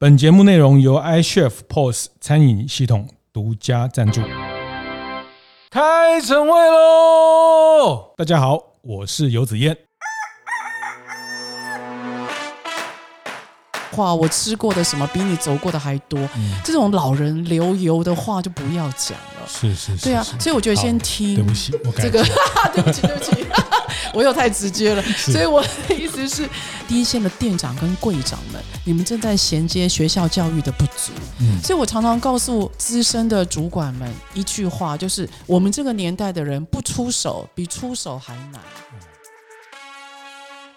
[0.00, 4.20] 本节目内容由 iChef POS 餐饮系统独家赞助。
[5.70, 8.14] 开晨会喽！
[8.16, 9.87] 大家好，我是游子嫣。
[13.98, 19.46] 话我吃过的什么比你走过的还多，嗯、这种老人流油的话就不要讲了。
[19.48, 21.34] 是是是，对啊，所以我觉得先听。
[21.34, 22.22] 对不起，我这个，
[22.72, 23.46] 对不起对不起，
[24.14, 25.02] 我又太直接了。
[25.02, 26.48] 所以我的意思是，
[26.86, 31.12] 第一线的店长跟柜长们，你们正在衔接学校教育的不足。
[31.40, 38.60] 嗯，所以我常常告诉资深的主管们一句话，就是我们这个年代的人不出手比出手还难。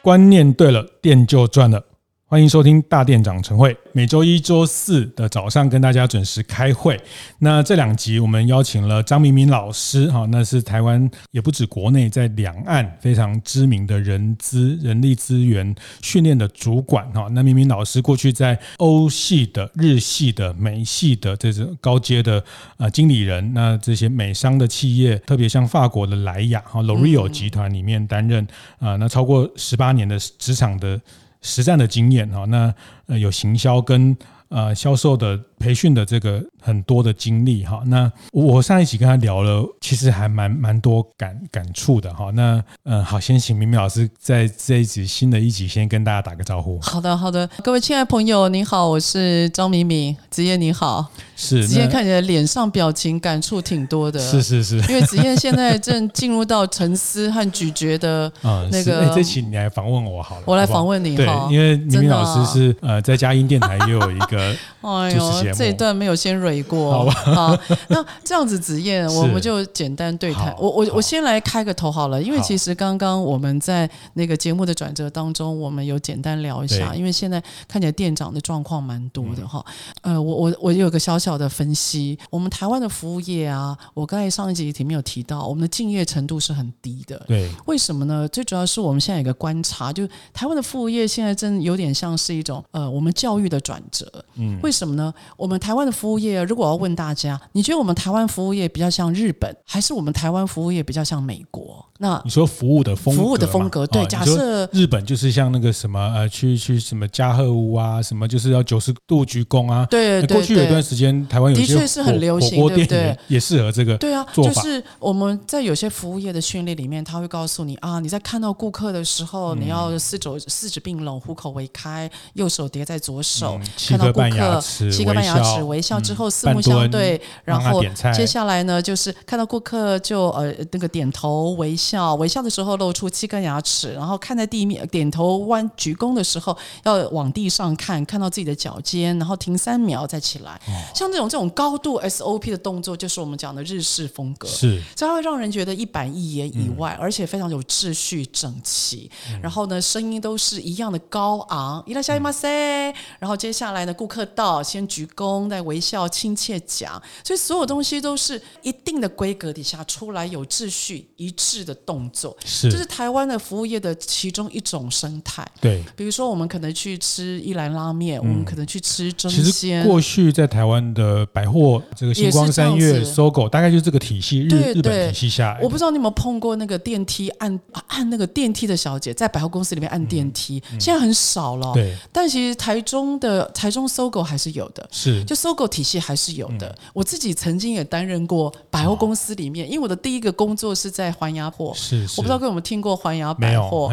[0.02, 1.84] 观念对了，店就赚了。
[2.32, 6.98] 欢迎收听大店长晨会，每周一、周四的早上跟大家准时开会。
[7.40, 17.28] 那这两集我们邀请了张明明老师，哈，那是台湾也不止国内，在两岸非常知名的人资、人力资源训练的主管，哈。
[17.34, 22.42] 那明明老师过去在欧系的、日系的、美系的这种高阶的
[22.78, 28.48] 呃经理人，那这些美商的企业，特别像法国的莱雅哈 Loreal 集团里面担任
[28.80, 31.02] 啊，那超过十八年的职场的。
[31.42, 32.74] 实战的经验啊，那
[33.08, 34.16] 呃有行销跟
[34.50, 42.32] 呃销售的培训的这个很多的经历哈，那我上一期跟他聊了，其实还蛮蛮多感感触的哈。
[42.34, 46.80] 那嗯，好，先请明明老师在这一集新的一集先跟大家打个招呼。
[46.82, 51.06] 好的，好的，各位亲爱的朋友，你好，我是张明明，子燕你好。
[51.36, 54.20] 是，子燕看起来脸上表情感触挺多的。
[54.22, 58.32] 是是是，因为子燕现在正进入到沉思和咀嚼的
[58.72, 59.12] 那个。
[59.16, 60.44] 这期你来访问我好了。
[60.46, 65.14] 我来访问你对，因为明明老师是呃在嘉音电台也有一个 哎
[65.52, 66.92] 呦，这一段没有先蕊过。
[66.92, 70.56] 好吧，好，那这样子子燕， 我们就简单对谈。
[70.58, 79.66] 我我我先来开个头好了，因为其实刚刚我们在那个节目的转折当中，我们有简单聊一下，因为现在看起来店长的状况蛮多的哈。
[80.02, 81.32] 呃，我我我有个小小。
[81.42, 87.18] 的分析，我们台湾的服务业啊，我刚才上一集里面有提到，我们的敬业程度是很低的。
[87.26, 88.28] 对，为什么呢？
[88.28, 94.24] 最主要是我们现在有个观察，就台湾的服务业现在真的有点像是一种呃，我们教育的转折。
[94.36, 95.12] 嗯，为什么呢？
[95.42, 101.84] 我们台湾的服务业，如果要问大家，你觉得我们台湾服务业比较像日本，还是我们台湾服务业比较像美国？
[102.02, 109.86] 那你说服务的风格，服务的风格，对，假设日本就是像那个什么呃，去去什么加贺屋啊，什么就是要九十度鞠躬啊。
[109.88, 113.16] 对，对，对，过去有一段时间，台湾有些的确是很流行，对不对？
[113.28, 113.96] 也适合这个。
[113.98, 124.60] 对啊，就是我们在有些服务业的训练里面，他会告诉你啊，你在看到顾客的时候，你要四肘四指并拢，虎口微开，右手叠在左手，看到顾客
[124.90, 132.77] 七颗半牙齿微笑之后四目相对，然后接下来呢，就是看到顾客就呃那个点头微笑，微笑的时候。
[132.77, 136.55] 露出七根牙齿，然后看在地面，点头弯鞠躬的时候
[136.85, 140.61] 要往地上看，看到自己的脚尖，然后停三秒再起来。
[140.67, 144.47] 哦、像这种这种高度 SOP 的动作，就是我们讲的日式风格。
[144.47, 149.11] 是，这会让人觉得一板一眼以外，嗯、而且非常有秩序整齐。
[149.31, 151.83] 嗯、然后呢，声音都是一样的高昂。
[151.87, 152.95] いらっしゃいませ。
[153.19, 157.01] 然后接下来呢，顾客到先鞠躬，再微笑，亲切讲。
[157.25, 162.36] 所以所有东西都是一定的规格底下出来，有秩序一致的 动作。
[162.46, 165.46] 是这是台湾的服务业的其中一种生态。
[165.60, 169.44] 对，比如说我们可能去吃一兰拉面，我们可能去吃蒸鲜。
[169.44, 175.60] 其实过去在台湾的百货，这个星光三越、SOGO，大概就是这个体系，日日本体系下来。
[175.62, 181.72] 我不知道你有没有碰过那个电梯按按那个电梯的小姐，在百货公司里面按电梯，现在很少了。
[181.74, 186.76] 对，但其实台中的台中 SOGO 还是有的，是就 SOGO 体系还是有的。
[186.94, 193.92] 我自己曾经也担任过百货公司里面，因为我的第一个工作是在环亚货，是我不知道各位有没有听过环亚百货，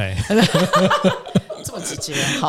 [1.65, 2.49] 这么直接好。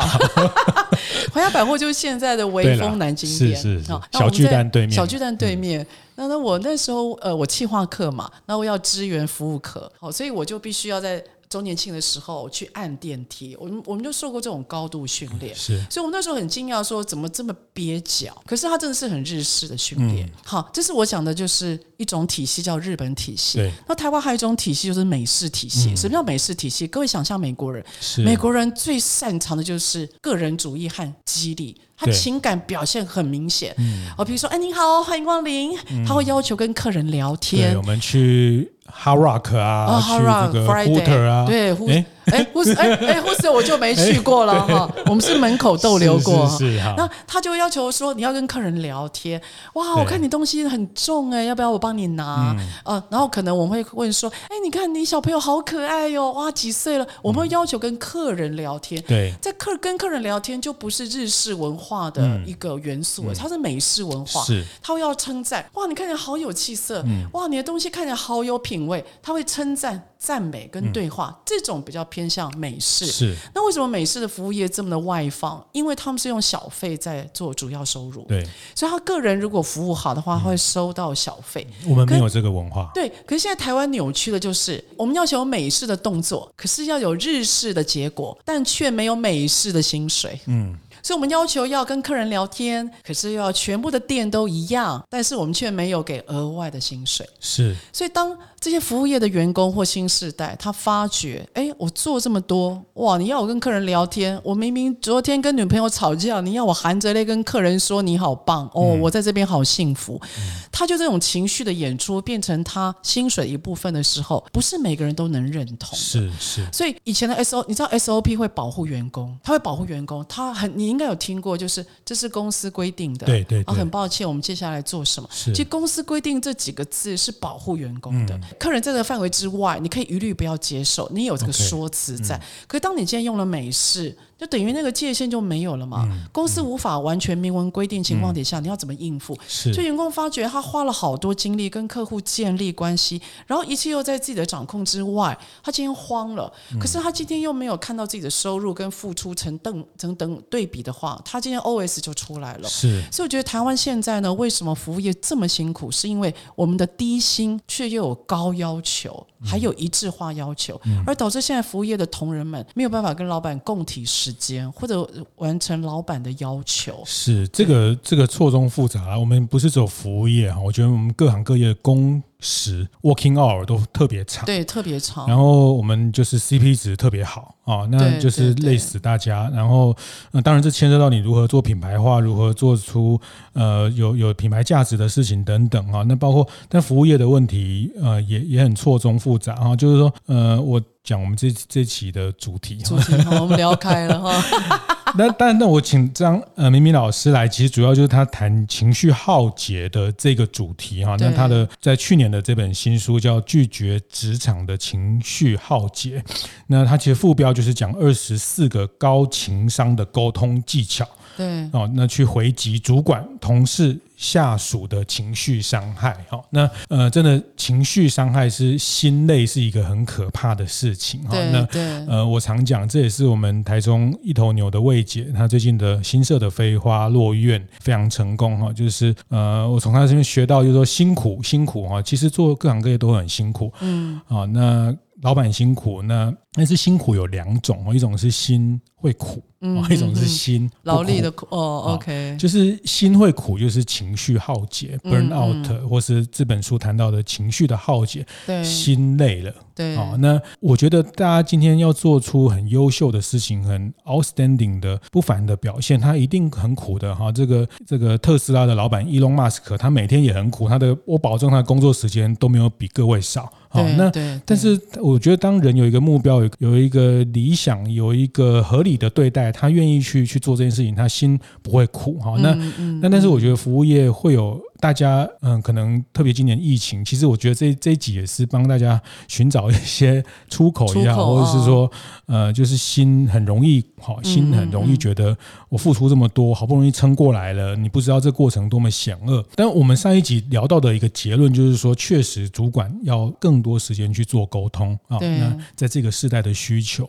[1.32, 3.92] 环亚百货就是现在的威风南京店，是是是。
[4.12, 5.86] 小巨蛋对面，小巨蛋对面。
[6.16, 11.22] 那那我那时候呃，我企划课嘛，那我要支援服务课，好，所以我就必须要在。
[11.50, 18.40] 周年庆的时候去按电梯，我们我们就受过这种高度训练，是，所以我们那时候很惊讶，说怎么这么蹩脚？
[18.46, 20.24] 可是它真的是很日式的训练。
[20.28, 23.58] 嗯、好，这是我讲的，就是一种体系叫日本体系。
[23.58, 25.90] 对，那台湾还有一种体系就是美式体系。
[25.90, 26.86] 嗯、什么叫美式体系？
[26.86, 27.84] 各位想象美国人，
[28.18, 31.76] 美国人最擅长的就是个人主义和激励。
[31.96, 33.76] 他情感表现很明显，
[34.16, 35.76] 哦，比如说，哎，你好，欢迎光临，
[36.06, 37.76] 他会要求跟客人聊天。
[37.76, 40.18] 我们去 Hard Rock 啊，去
[40.52, 42.04] 这个 Hooter 啊，对，哎，
[42.52, 44.90] 护士，哎哎，护士我就没去过了哈。
[45.06, 46.48] 我们是门口逗留过。
[46.48, 46.78] 是是。
[46.96, 49.40] 那他就要求说，你要跟客人聊天。
[49.74, 52.56] 哇，我看你东西很重哎，要不要我帮你拿？
[52.84, 57.06] 呃，然后可能我们会问说，哎，你看你小朋友好可爱哟，哇，几岁了？
[57.22, 59.02] 我们会要求跟客人聊天。
[59.06, 64.42] 对，在客跟客人聊天就不是日式文化的一个元素，它是美式文化。
[64.44, 64.64] 是。
[64.82, 69.04] 他会要称赞，哇，你看起来好有气色，嗯哇，你的东西看起来好有品味。
[69.22, 70.06] 他会称赞。
[70.20, 73.06] 赞美跟对话，嗯、这种比较偏向美式。
[73.06, 73.36] 是。
[73.54, 75.64] 那为什么美式的服务业这么的外放？
[75.72, 78.22] 因为他们是用小费在做主要收入。
[78.28, 78.46] 对。
[78.74, 81.66] 所以他个人如果服务好的话，会收到小费。
[81.86, 82.90] 我们没有这个文化。
[82.94, 83.08] 对。
[83.26, 90.38] 可是现在台湾扭曲的就是，我们要求美式的动作，可是要有日式的结果，但却没有美式的薪水。
[90.46, 90.76] 嗯。
[91.02, 97.26] 所以我们要求要跟客人聊天，可是又要全部的店都一样，但是我们却没有给额外的薪水。
[97.40, 97.74] 是。
[97.90, 103.16] 所以当这些服务业的员工或新世代，他发觉，哎，我做这么多，哇！
[103.16, 110.20] 你要我跟客人聊天，我明明昨天跟女朋友吵架，你要我含着泪跟客人说你好棒哦，我在这边好幸福。
[110.36, 115.98] 嗯、他就这种情绪的演出变成他薪水一部分的时候，不是每个人都能认同。
[115.98, 116.66] 是是。
[116.70, 123.24] 所以以前的 S O，你知道 S O P 会保护员工，他会保护员工，他很，你应该有听过，就是这是公司规定的。
[123.24, 123.72] 对对对。
[123.72, 125.26] 啊，很抱歉，我们接下来做什么？
[125.32, 128.36] 其实公司规定这几个字是保护员工的。
[128.36, 132.40] 嗯客人在这个范围之外，你可以一律不要接受，你有这个说辞在。
[132.66, 134.16] 可是当你今天用了美式。
[134.40, 136.08] 就等于那个界限就没有了嘛？
[136.10, 139.38] 嗯、公司无法完全明文规定情况底下，嗯、你要怎么应付？
[139.46, 146.50] 是，就员工发觉他花了好多精力跟客户建立关系，然后一切又在自己的掌控之外，他今天慌了。
[146.72, 152.68] 嗯、可是他今天又没有看到自己的收入跟付出成等成等对比的话，他今天 OS 就出来了。
[152.68, 155.90] 是，所以我觉得台湾现在呢，为什么服务业这么辛苦？
[155.92, 164.34] 是因为我们的低薪却又有高要求，还有一致化要求，嗯、而导致现在服务业的同仁们没有办法跟老板共体时。
[164.40, 165.06] 间或者
[165.36, 169.18] 完成老板的要求，是这个这个错综复杂啊。
[169.18, 175.26] 我们不是走服务业哈，我觉得我们各行各业的工时 working hour 都特别长，对，特别长。
[175.28, 179.50] 然后我们就是 CP 值特别好啊，那就是累死大家。
[179.54, 179.94] 然后，
[180.32, 183.20] 呃，当然这牵涉到你如何做品牌化，如何做出
[183.52, 186.02] 呃有有品牌价值的事情等等啊。
[186.08, 189.76] 那包括但服务业的问题，呃，也也很错综复杂啊。
[189.76, 190.80] 就是说，呃，我。
[191.02, 194.30] 讲我们这这期的主题，主题我们聊开了哈。
[195.18, 201.16] 那但那我请张呃明明老师来，其实主要就是他谈情绪耗竭的这个主题哈。
[201.18, 206.20] 那他的在去年的这本新书叫《拒绝职场的情绪耗竭》，
[206.66, 211.08] 那他其实副标就是讲二十四个高情商的沟通技巧。
[211.36, 221.34] 对哦，那去回击主管、同事、下属的情绪伤害，哈，那呃，真的情绪伤害是心累，是一个很可怕的事情哈。
[221.50, 221.66] 那
[222.06, 228.70] 呃，我常讲，这也是我们台中一头牛的魏姐，她最近的新设的飞花落院非常成功哈。
[228.74, 239.42] 就是呃，我从她这边学到，就是说辛苦辛苦哈，其实做各行各业都很辛苦，嗯，啊，那老板辛苦，那但是辛苦有两种哦，一种是心会苦。
[239.62, 257.30] 嗯，一种是心劳力的苦哦，OK，就是心会苦，就是情绪耗竭，burn out，或是这本书谈到的情绪的耗竭，对，心累了，对，哦，那我觉得大家今天要做出很优秀的事情，很 outstanding 的不凡的表现，他一定很苦的哈。
[257.30, 263.52] 这个这个特斯拉的老板伊隆马斯克，他每天也很苦，他的我保证他的工作时间都没有比各位少。
[263.72, 264.10] 好，那
[264.46, 269.52] 但是我觉得当人有一个目标，有有一个理想，有一个合理的对待。
[269.52, 272.36] 他愿意去去做这件事情，他心不会苦哈。
[272.38, 272.54] 那
[273.00, 281.90] 那但是我觉得服务业会有大家嗯，可能特别今年疫情，其实我觉得这这一集也是帮大家寻找一些出口也好，或者是说
[282.26, 285.36] 呃，就是心很容易好，心很容易觉得
[285.68, 289.44] 我付出这么多，好不容易撑过来了，你不知道这过程多么险恶。
[289.54, 295.18] 但我们上一集聊到的一个结论就是说，确实主管要更多时间去做沟通啊。
[295.20, 297.06] 那在这个时代的需求，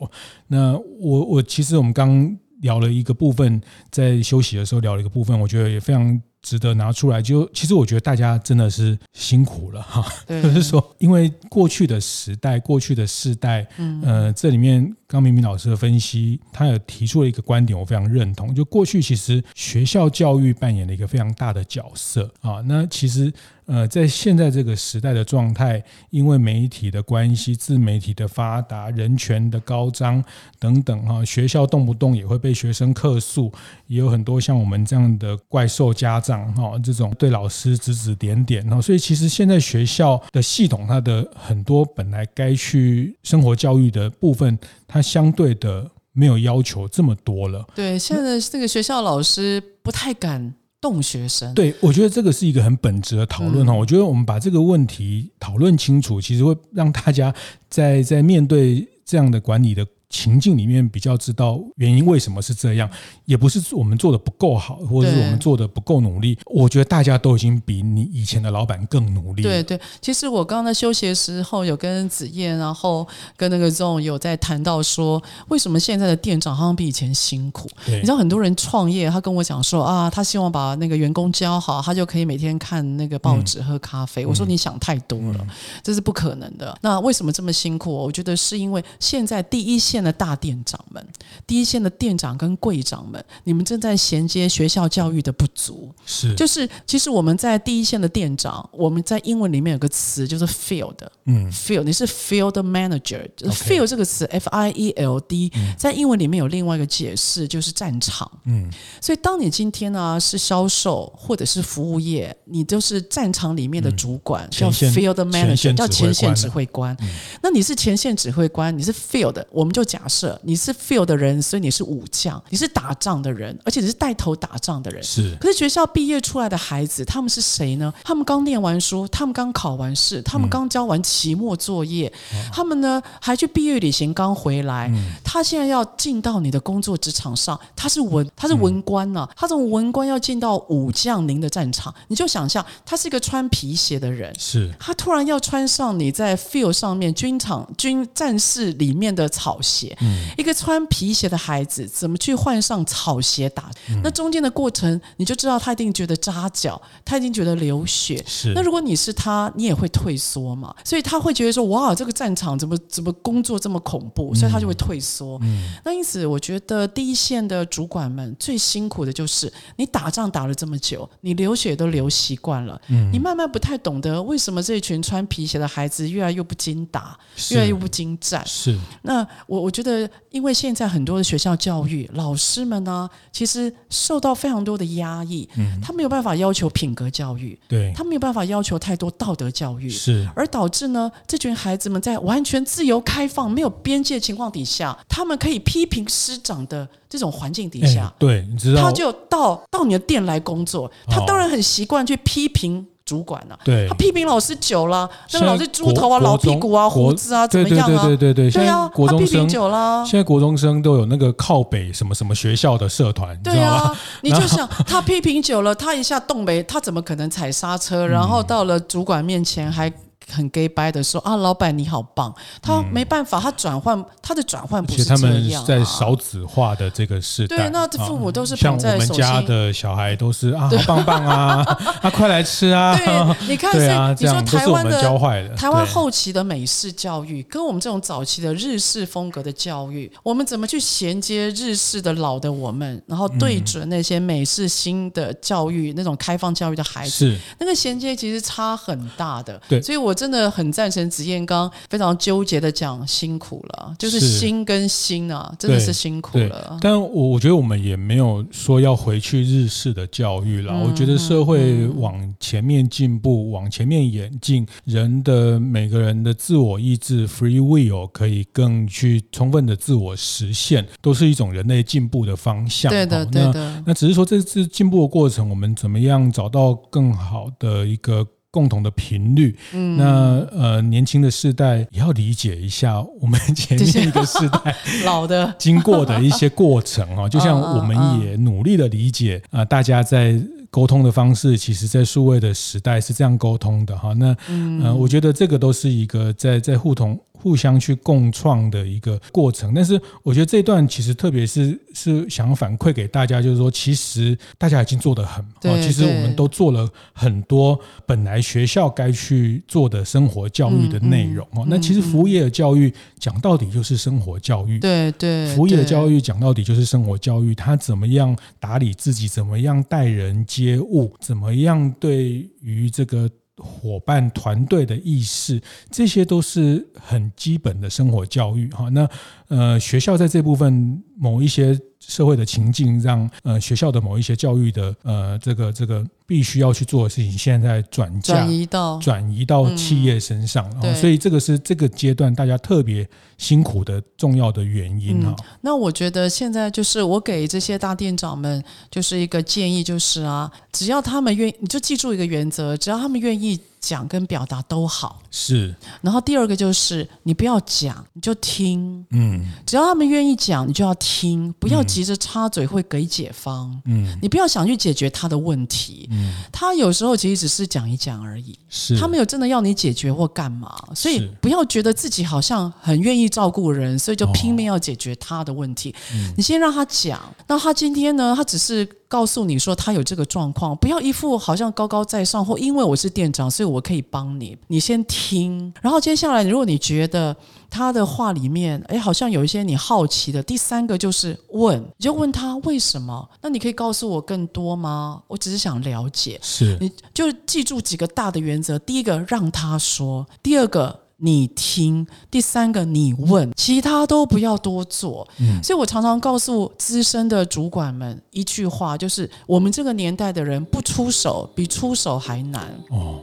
[0.47, 2.37] 那我我其实我们刚。
[2.61, 3.59] 聊了一个部分，
[3.89, 7.21] 在休息的时候聊了一个部分，我觉得也非常值得拿出来。
[7.21, 18.53] 就其实我觉得大家真的是辛苦了哈，就是说，因为过去的时代、过去的世代，嗯呃，这里面刚明明老师的分析，他有提出了一个观点，我非常认同。
[18.53, 23.31] 就过去其实学校教育扮演了一个非常大的角色啊，那其实。
[23.67, 30.21] 呃，在现在这个时代的状态，因为媒体的关系、自媒体的发达、人权的高涨
[30.59, 33.49] 等等哈，学校动不动也会被学生客诉，
[33.87, 44.57] 也有很多像我们这样的怪兽家长长哈，这种对老师指指点点，然后所以其实现在学校的系统，它的很多本来该去生活教育的部分，
[44.87, 47.67] 它相对的没有要求这么多了。
[47.75, 51.53] 对，现在这个学校老师不太敢动学生。
[51.53, 53.73] 对，我觉得这个是一个很本质的讨论哈。
[53.73, 57.33] 我觉得我们把这个问题讨论清楚，其实会让大家
[57.69, 59.85] 在在面对这样的管理的。
[60.11, 62.87] 情境里面比较知道原因为什么是这样，
[63.25, 66.37] 也不是我们做的不够好，或者是我们做的不够努力。
[66.45, 69.41] 我觉得大家都已经比你以前的老板更努力。
[69.41, 77.69] 对对，其实我刚刚在休息的时候有跟子燕，然后跟那个 Zong 有在谈到说，为什么现在的店长好像比以前辛苦？
[77.87, 84.25] 你知道很多人创业，他跟我讲说啊，他希望把那个员工教好，他就可以每天看那个报纸、喝咖啡。
[84.25, 85.47] 我说你想太多了，
[85.81, 86.77] 这是不可能的。
[86.81, 87.91] 那为什么这么辛苦？
[87.91, 91.05] 我觉得是因为现在第一线的大店长们，
[91.45, 95.93] 第一线的店长跟柜长们，你们正在衔接学校教育的不足。
[96.05, 108.29] 是，就是其实我们在第一线的店长，我们在英文里面有个词就是 field，嗯，field，你是 field manager，就是 field 这个词 F I E L D，在英文里面有另外一个解释，就是战场。
[108.45, 116.95] 嗯，所以当你今天呢是销售或者是服务业，你就是战场里面的主管，叫 field manager，叫前线指挥官。
[117.41, 120.39] 那你是前线指挥官，你是 field，我们就假设。
[120.43, 125.03] 你是 field 的人，所以你是武将，你是打仗的人，而且你是带头打仗的人。
[125.03, 125.35] 是。
[125.41, 127.93] 可是学校毕业出来的孩子，他们是谁呢？
[128.03, 134.87] 他们刚念完书，他们刚考完试，他们刚交完期末作业，嗯、他们呢还去毕业旅行刚回来。
[134.93, 139.27] 嗯、他现在要进到你的工作职场上，他是文，他是文官呢、啊。
[139.29, 144.71] 嗯、他从文官要进到武将您的战场，你就想象他是一个穿皮鞋的人，是。
[144.79, 149.80] 他突然要穿上你在 field 上面军场军战士里面的草鞋。
[150.01, 153.69] 嗯一个穿皮鞋的孩子怎么去换上草鞋打？
[154.03, 158.23] 那中间的过程，你就知道他一定觉得扎脚，他一定觉得流血。
[158.27, 158.53] 是。
[158.53, 160.73] 那如果你是他，你也会退缩嘛？
[160.83, 165.39] 所以他会觉得说：“哇，这个战场怎么怎么工作这么恐怖？”所以他就会退缩。
[165.41, 165.73] 嗯。
[165.83, 172.79] 那因此，我觉得第一线的主管们最辛苦的就是你打仗打了这么久，你流血都流习惯了。
[172.87, 173.09] 嗯。
[173.11, 177.17] 你慢慢不太懂得为什么这一群穿皮鞋的孩子越来越不经打，
[177.51, 178.45] 越来越不经战。
[178.45, 178.77] 是。
[179.03, 180.09] 那我我觉得。
[180.29, 202.87] 因为现在很多的学校教育老师们呢，其实受到非常多的压抑，嗯，他没有办法要求品格教育，对，他没有办法要求太多道德教育，是，而导致呢，这群孩子们在完全自由开放、没有边界情况底下，他们可以批评师长的这种环境底下，对，你知道，他就到到你的店来工作，他当然很习惯去批评。
[203.11, 203.59] 主管呢、啊？
[203.65, 208.05] 对，他批评老师久了，那个老师猪头啊、老屁股啊、胡子啊，怎么样啊？
[208.05, 210.01] 对对对对对，对啊，他批评久了。
[210.05, 218.07] 现在国中生都有那个靠北什么什么学校的社团，对啊， 你就想他批评久了，他一下动没，他怎么可能踩刹车？
[218.07, 219.91] 然后到了主管面前还。
[220.31, 225.13] 很 gay 掰的说啊，老板你好棒，他没办法，他转换他的转换不是这样、啊。
[225.13, 231.63] 而且他们在少子化的这个时代，对，那父母都是像我们家的小孩都是啊，好棒棒啊，
[232.01, 232.95] 啊，快来吃啊！
[232.95, 249.61] 对，你看，对啊，你说台湾的教坏的，台湾后期的美式教育，跟我们这种早期的日式风格的教育，我们怎么去衔接日式的老的我们，然后对准那些美式新的教育那种开放教育的孩子，那个衔接其实差很大的。
[249.67, 250.15] 对，所以我。
[250.21, 256.77] 真的很赞成子燕刚非常纠结的讲辛苦了，就是心跟心啊，真的是辛苦了。
[256.79, 260.73] 但我我觉得我们也没有说要回去日式的教育了。
[260.75, 272.91] 嗯、我觉得社会往前面进步，嗯、往前面演进，人的每个人的自我意志 （free will） 可以更去充分的自我实现，都是一种人类进步的方向。
[272.91, 273.53] 对的，对的。
[273.53, 278.27] 那，那只是说这次进步的过程，我们怎么样找到更好的一个。
[278.51, 290.37] 共同的频率，嗯，那呃，年轻的世代也要理解一下我们前面 一个世代老的经过的一些过程哦， 就像我们也努力的理解啊，大家在
[290.69, 294.13] 沟通的方式，其实在数位的时代是这样沟通的哈。
[294.13, 297.17] 那嗯、呃，我觉得这个都是一个在在互通。
[297.41, 311.65] 互相去共创的一个过程，但是我觉得这段其实特别是是想反馈给大家，就是说，其实大家已经做得很，对其实我们都做了很多本来学校该去做的生活教育的内容哦。
[311.67, 323.29] 那其实服务业的教育讲到底就是生活教育，对对，服务业的教育讲到底就是生活教育，他怎么样打理自己，怎么样待人接物，怎么样对于这个。
[323.61, 328.89] 伙伴团队的意识，这些都是很基本的生活教育哈。
[328.89, 329.07] 那
[329.51, 343.05] 呃，学校在这部分某一些社会的情境，让呃学校的某一些教育的呃这个这个必须要去做的事情，现在在转嫁转移到转移到企业身上，嗯、所以这个是这个阶段大家特别
[343.37, 345.21] 辛苦的重要的原因。
[345.59, 353.59] 那我觉得现在就是我给这些大店长们就是一个建议，就是啊，只要他们愿意，你就记住一个原则，只要他们愿意。
[353.81, 355.75] 讲跟表达都好，是。
[356.01, 359.03] 然后第二个就是你不要讲，你就听。
[359.09, 363.81] 嗯，只要他们愿意讲，你就要听，不要急着插嘴会给解方。
[363.85, 366.07] 嗯，你不要想去解决他的问题。
[366.11, 368.57] 嗯，他有时候其实只是讲一讲而已。
[368.69, 375.91] 是，他没有真的要你解决或干嘛，所以不要觉得自己好像很愿意照顾人，所以就拼命要解决他的问题。
[375.91, 378.35] 哦，你先让他讲，那他今天呢？
[378.37, 378.87] 他只是。
[379.11, 384.57] 告诉你说他有这个状况，不要一副好像高高在上或因为我是店长，所以我可以帮你。
[384.67, 387.35] 你先听，然后接下来，如果你觉得
[387.69, 393.29] 他的话里面，哎，好像有一些你好奇的，第三个就是问，你就问他为什么？
[393.41, 395.21] 那你可以告诉我更多吗？
[395.27, 396.39] 我只是想了解。
[396.41, 401.01] 是，你就记住几个大的原则：第一个让他说，第二个。
[401.23, 405.27] 你听，第三个你问，其他都不要多做。
[405.39, 412.73] 嗯，所以我常常告诉资深的主管们一句话，就是我们这个年代的人不出手比出手还难。
[412.89, 413.19] 哦，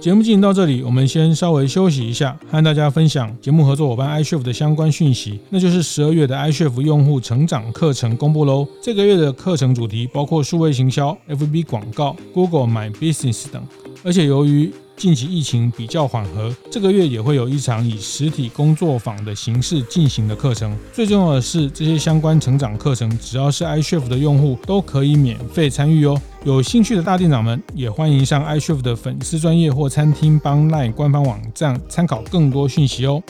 [0.00, 8.66] 节目进行到这里，我们先稍微休息一下，和大家分享节目合作伙伴 iCHEF 的相关讯息，那就是十二月的 iCHEF 用户成长课程公布喽。
[8.80, 13.66] 这个月的课程主题包括数位行销、FB 广告、Google My Business 等，
[14.04, 20.76] 而且由于近期疫情比较缓和，这个月也会有一场以实体工作坊的形式进行的课程。
[20.92, 26.20] 最重要的是，这些相关成长课程，只要是 iCHEF 的用户都可以免费参与哦。
[26.44, 33.22] 有兴趣的大店长们，也欢迎上 iCHEF 的粉丝专业或餐厅帮 LINE 官方网站参考更多讯息哦。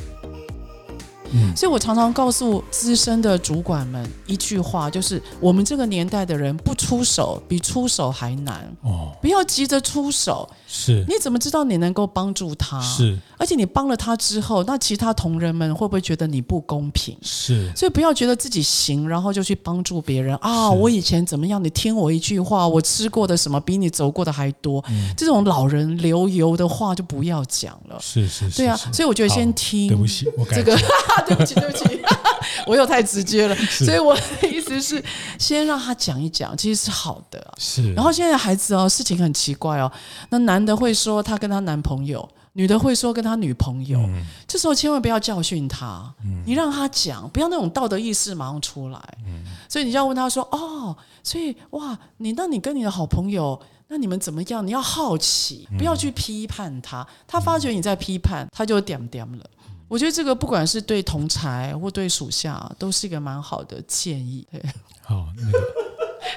[1.32, 10.48] 嗯，所以我常常告诉资深的主管们一句话，就是我们这个年代的人不出手比出手还难哦，不要急着出手。
[10.66, 12.80] 是，你怎么知道你能够帮助他？
[12.80, 17.16] 是，而且你帮了他之后，那其他同仁们会不会觉得你不公平？
[17.22, 20.70] 是，所以不要觉得自己行，然后就去帮助别人啊！
[20.70, 21.62] 我以前怎么样？
[21.62, 24.84] 你听我一句话，我吃过的什么比你走过的还多。
[24.88, 27.96] 嗯，这种老人流油的话就不要讲了。
[28.00, 28.76] 是是是，对啊。
[28.92, 29.86] 所以我觉得先听。
[29.86, 30.76] 对不起，我改这个，
[31.28, 32.02] 对不起，对不起，
[32.66, 33.54] 我又太直接了。
[33.54, 35.02] 所以我的意思是，
[35.38, 37.54] 先让他讲一讲，其实是好的。
[37.58, 37.92] 是。
[37.94, 39.92] 然后现在孩子哦，事情很奇怪哦，
[40.30, 40.64] 那男。
[40.64, 43.98] 的会说他跟他男朋友，女的会说跟他女朋友。
[43.98, 48.98] 嗯、这时候千万不要教训他，嗯、你让他讲，不要那种道德意识马上出来。
[49.26, 54.66] 嗯、所以你就要问他说：“哦，所以哇，你那你跟你的好朋友，那你们怎么样？
[54.66, 57.06] 你要好奇，不要去批判他。
[57.26, 59.44] 他发觉你在批判，他就点点了。
[59.88, 64.46] 我觉得这个不管是对同才或对属下，都是一个蛮好的建议。
[64.50, 64.60] 对，
[65.02, 65.58] 好，那个。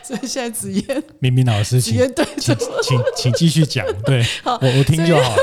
[0.03, 5.37] 所以现在子嫣，明明老师，请对请请请继续讲，对，好我我听就好了。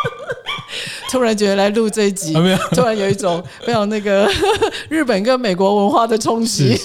[1.10, 4.30] 突然觉得来录这一集，啊、突然有一种非常那个
[4.90, 6.78] 日本跟美国文化的冲击。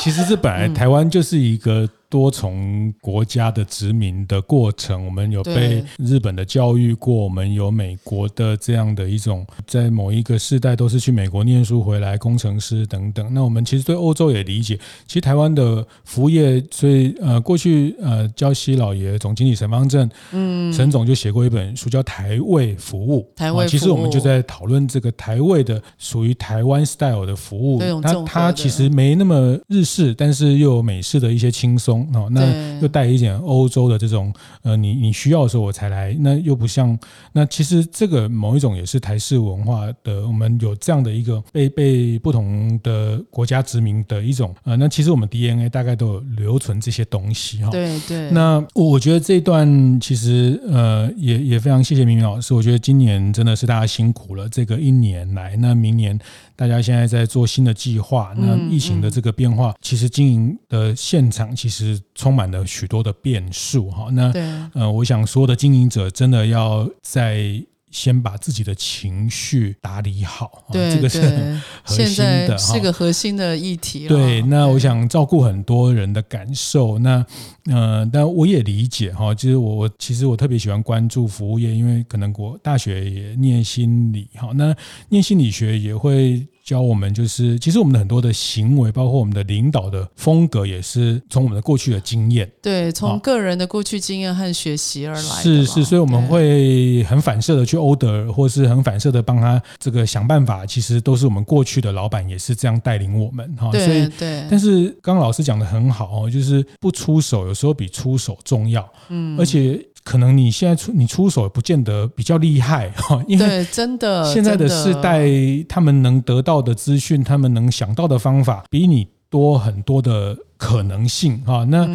[0.00, 1.88] 其实这本来台湾就是一个。
[2.10, 13.32] 多重国家的殖民的过程，我们有被日本的教育过，我们有美国的这样的一种，在某一个世代都是去美国念书回来，工程师等等。
[13.34, 31.97] 那我们其实对欧洲也理解，其实台湾的服务业，所以呃，过去呃，焦西老爷总经理陈方正，嗯，陈总就写过一本书叫《台位服务》，台味服务，其实我们就在讨论这个台位的属于台湾 style 的服务，它它其实没那么日式，但是又有美式的一些轻松。
[32.12, 34.32] 哦，那又带一点欧洲的这种，
[34.62, 36.98] 呃，你你需要的时候我才来，那又不像，
[37.32, 47.70] 那其实这个某一种也是台式文化的，我们有这样的一个被被不同的国家殖民的一种，呃，那其实我们 DNA 大概都有留存这些东西哈。
[47.70, 48.30] 对对。
[48.30, 56.18] 那我觉得这一段其实呃也也非常谢谢明明老师，我觉得今年真的是大家辛苦了，这个一年来，那明年。
[56.58, 64.08] 大家现在在做新的计划，那疫情的这个变化，其实经营的现场其实充满了许多的变数哈。
[64.10, 64.32] 那
[64.74, 67.64] 呃，我想说的经营者真的要在。
[67.90, 74.06] 先把自己的情绪打理好，对，这个是很核心的，是个核心的议题。
[74.06, 76.98] 对，那我想照顾很多人的感受。
[76.98, 77.26] 那嗯、
[77.68, 84.74] 呃，但我也理解哈，就是我我其实我特别喜欢关注服务业，因为可能我大学也念心理哈，那
[85.08, 86.46] 念心理学也会。
[86.68, 95.20] 教我们就是，其实我们的很多的行为，包括我们的领导的风格，也是从我们的过去的经验，对，从个人的过去经验和学习而来。
[95.20, 100.66] 是是，所以我们会很反射的去 order，或是很反射的帮他这个想办法。
[100.66, 103.70] 其实都是我们过去的老板也是这样带领我们哈。
[103.72, 108.88] 对对，但是刚刚老师讲的很好哦，就是不出手有时候比出手重要。
[109.08, 109.84] 嗯，而且。
[110.04, 115.28] 可能你现在出你出手不见得比较厉害 哈，因为真的现在的世代，
[115.68, 121.64] 他们能得到的资讯，他们能想到的方法，比你多很多的可能性哈。
[121.64, 121.86] 那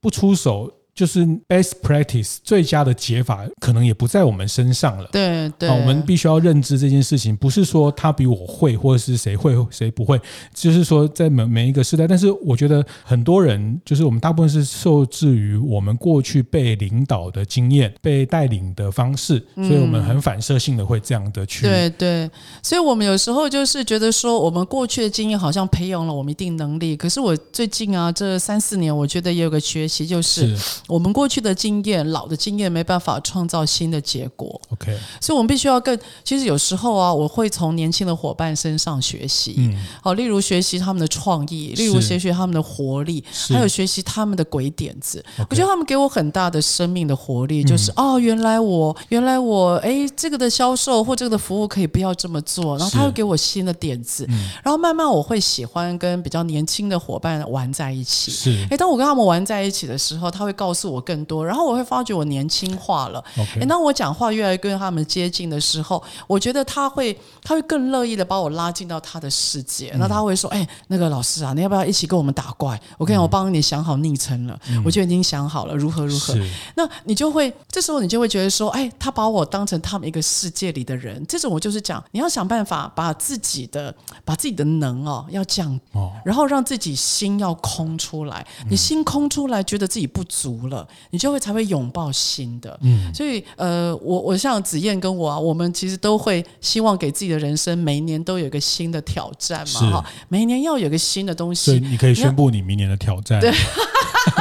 [0.00, 0.70] 不出手。
[0.94, 5.08] 就是 best practice 最佳的解法，可能也不在我们身上了。
[5.10, 10.20] 对对，我们必须要认知这件事情，不是说他比我会，或者是谁会谁不会，
[10.54, 12.06] 就是说在每每一个时代。
[12.06, 21.62] 但是我觉得很多人，就是我们大部分是受制于我们过去被领导的经验、被带领的方式，所以我们很反射性的会这样的去。
[21.62, 22.30] 对对，
[22.62, 26.94] 所以我们有时候就是觉得说，我们过去的经验好像培养了我们一定能力。
[26.94, 30.54] 可是我最近啊，这三四年，我觉得也有个学习，就是。
[30.86, 34.60] 我们过去的经验、老的经验没办法创造新的结果。
[34.70, 35.98] OK，所以我们必须要更。
[36.24, 39.54] 其实有时候啊，我会从年轻的伙伴身上学习。
[39.58, 45.24] 嗯，好，例如学习他们的创意，例如学习他们的活力，还有学习他们的鬼点子。
[45.38, 45.46] Okay.
[45.50, 54.26] 我觉得他们给我很大的生命的活力，就是、嗯、哦，原来我原来我哎，这个的销售或这个的服务可以不要这么做，然后他会给我新的点子。
[54.28, 58.30] 嗯，然后慢慢我会喜欢跟比较年轻的伙伴玩在一起。
[58.30, 63.24] 是，哎，当我跟他们玩在一起的时候，他会告诉我更多，然后我会发觉我年轻化了。
[63.36, 63.66] Okay.
[63.66, 69.94] 当我讲话越来越跟他们接近的时候，我觉得他会，他会更乐意的把我拉进到他的世界。
[69.96, 72.78] 那、嗯、他会说：“哎，那个老师啊，你要不要一起跟我们打怪？
[72.98, 76.34] 我跟你讲，我帮你想好昵称了，嗯、我就已经想好了如何如何。”
[76.76, 88.46] 那你就会这时候你就会觉得说：“哎，他把我当成他们一个世界里的人。”这种我就是讲，你要想办法把自己的把自己的能哦要降，哦然后让自己心要空出来。
[88.68, 90.86] 你心空出来，觉得自己不足了。
[91.10, 101.64] 你就会才会拥抱新的，嗯，所以呃，我我像子燕跟我啊，我们其实都会希望给自己的人生每一年都有一个新的挑战嘛，哈，每一年要有一个新的东西。
[101.66, 103.52] 所以你可以宣布你明年的挑战，对，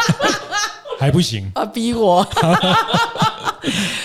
[0.99, 2.25] 还不行 啊，逼我。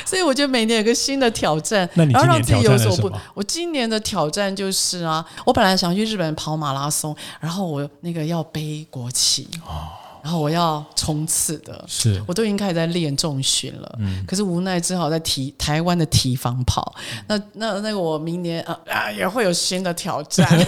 [0.05, 3.20] 所以我觉得每年有个新的挑战，那你今年挑战了什么？
[3.35, 9.88] 我今年的挑战就是啊，我本来想去日本跑马拉松，然后我那个要背国旗哦。
[10.27, 16.93] 然后我要冲刺的，是我都已经开始在练重训了，嗯，可是无奈只好在提台湾的提防跑。
[17.29, 20.45] 那那那个我明年啊啊也会有新的挑战。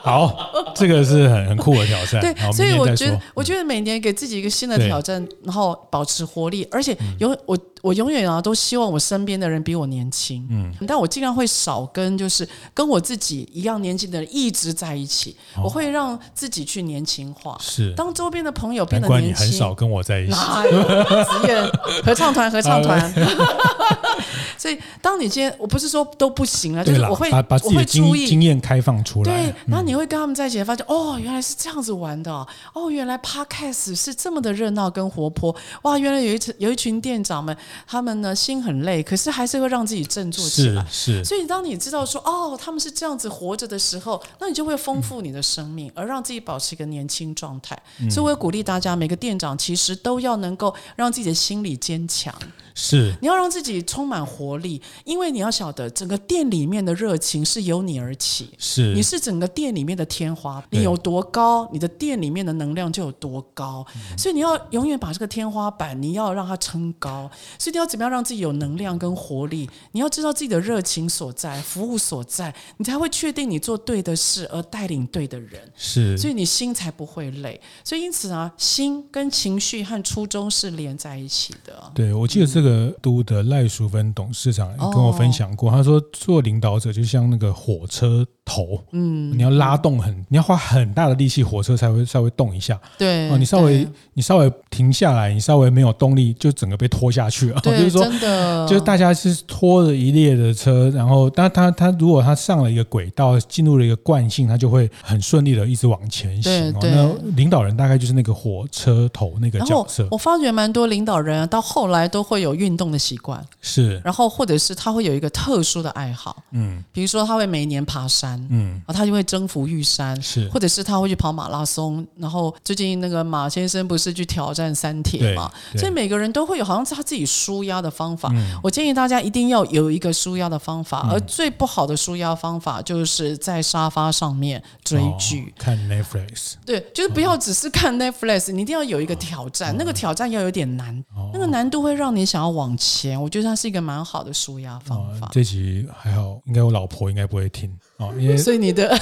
[0.00, 2.22] 好，这个是很很酷的挑战。
[2.22, 7.54] 对，所以我觉得我觉得每年给自己一个新的挑战，然后保持活力，而且有我。
[7.82, 17.56] 我永远啊都希望我身边的人比我年轻，嗯，但我尽量会少跟就是跟我自己一样年纪的人一直在一起，哦、我会让自己去年轻化。
[17.60, 20.32] 是，当周边的朋友变得年轻，你很少跟我在一起。
[20.32, 21.62] 职业
[22.04, 23.00] 合唱团，合唱团。
[24.58, 29.32] 所以，当你今天我不是说都不行了，就是我会把把自己的经经验开放出来。
[29.32, 32.30] 对，然后你会跟他们在一起，发现、嗯、哦，原来是这样子玩的，
[32.74, 37.56] 哦，原来 Podcast 是这么的热闹跟活泼，哇，原来有一群有一群店长们。
[37.86, 40.84] 他们呢，心很累，可是还是会让自己振作起来。
[40.90, 41.24] 是，是。
[41.24, 47.80] 所以当你知道说哦，他们是这样子活着的时候，那你就会丰富你的生命，嗯、而让自己保持一个年轻状态。
[48.00, 52.34] 嗯、所以我也鼓励大家，每个店长其实都要能够让自己的心理坚强。
[52.74, 58.50] 是，你要让自己充满活力，因为你要晓得，整个店里面的热情是由你而起。
[58.58, 63.84] 是，你是整个店里面的天花，你有多高，你的店里面的能量就有多高。
[63.94, 67.30] 嗯、所以你要永远把这个天花板，你要让它撑高。
[67.58, 69.68] 所以你要怎么样让自己有能量跟活力？
[69.92, 75.60] 你要知道自己的热情所在，服务所在，你才会确定你做对的事，而带领对的人。
[75.76, 77.60] 是，所以你心才不会累。
[77.84, 81.90] 所以因此啊，心跟情绪和初衷是连在一起的。
[81.94, 82.69] 对，我记得这个。
[82.70, 92.76] 嗯都的赖淑芬董事长跟我分享过，他说做领导者就像那个火车头，嗯，你要拉动很，你要花很大的力气，火车才会稍微动一下。
[92.98, 97.60] 对，哦，你稍微你稍微停下来，你稍微没有动力，就整个被拖下去了。
[97.60, 106.72] 就是说，真的，就是大家是拖着一列的车，然后，但他他如果他上了一个轨道，进入了一个惯性，他就会很顺利的一直往前行。
[106.80, 110.08] 对，那领导人大概就是那个火车头那个角色。
[110.10, 118.39] 我发觉蛮多领导人啊，到后来都会有运动的习惯，是，然后或者是他会有一个特殊的爱好，嗯，比如说他会每年爬山。
[118.50, 122.06] 嗯，他就会征服玉山，是，或者是他会去跑马拉松。
[122.16, 125.50] 然后最近那个马先生不是去挑战三铁嘛？
[125.76, 128.30] 所以每个人都会有好像是他自己舒压的方法。
[128.32, 136.54] 嗯、我建议大家一定要有一个舒压的方法，嗯、而最不好的舒压方法就是在沙发上面追剧、哦、看 Netflix。
[136.64, 143.20] 对，就是不要只是看 Netflix，、哦、你一定要有一个挑战，哦、那个挑战要有点难，哦、那个难度会让你想要往前。
[143.20, 145.26] 我觉得它是一个蛮好的舒压方法。
[145.26, 148.98] 哦、这集还好，应该我老婆应该不会听哦，所以你的，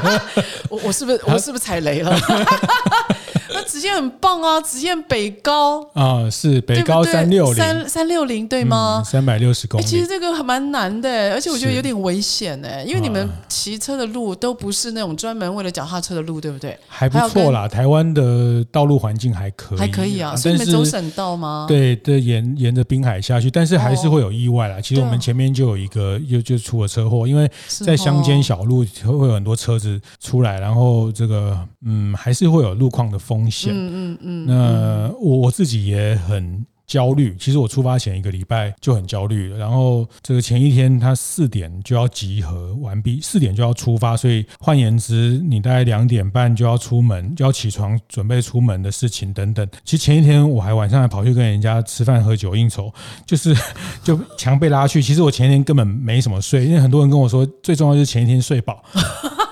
[0.68, 2.14] 我我是不是我是不是踩雷了？
[3.52, 9.02] 那直线很棒啊，直线北高啊，是北高三六零三三六零对吗？
[9.04, 16.78] 三百六十公里，其实这个还蛮难的，而且我觉得有点危险哎，因为你们骑车的路都不是那种专门为了脚踏车的路，对不对？
[16.88, 20.34] 还不错啦，台湾的道路环境还可以，还可以啊。
[20.34, 21.66] 所以你们走省道吗？
[21.68, 24.80] 对对，沿沿着滨海下去，但是还是会有意外啦。
[24.80, 33.33] 其实我们前面就有一个，又就出了车祸，因为在乡间小路会有很多车子出来，然后这个嗯，还是会有路况的风。
[33.34, 37.34] 风险，嗯嗯嗯，那我我自己也很焦虑。
[37.38, 49.66] 其实我出发前一个礼拜就很焦虑，然后这个前一天他四点就要集合完毕，四点就要出发，所以换言之，你大概两点半就要出门，就要起床准备出门的事情等等。
[49.84, 52.92] 其实前一天我还晚上还跑去跟人家吃饭喝酒应酬，
[53.26, 53.52] 就是
[54.04, 55.02] 就强被拉去。
[55.02, 58.84] 其实我前一天根本没什么睡，因为很多人跟我说，最重要就是前一天睡饱。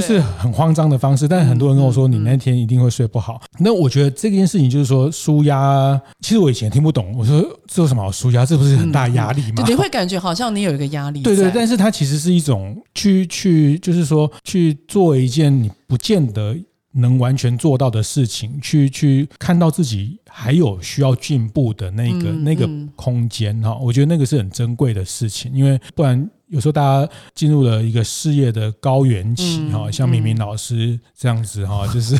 [0.00, 3.40] 就是很慌张的方式，但是很多人跟我说，你那天一定会睡不好。
[3.58, 7.14] 那我觉得这件事情就是说舒压，其实我以前听不懂。
[7.16, 8.46] 我说这有什么好舒压？
[8.46, 9.64] 这不是很大压力吗？
[9.66, 11.22] 你会感觉好像你有一个压力。
[11.24, 16.56] 对对，但是它其实是一种去去，就是说去做一件你不见得
[16.92, 23.76] 能完全做到的事情，去去看到自己还有需要进步的那个那个空间哈。
[23.80, 26.28] 我觉得那个是很珍贵的事情，因为不然。
[26.48, 32.18] 有时候大家进入了一个事业的高原期哈，像明明老师这样子哈，就是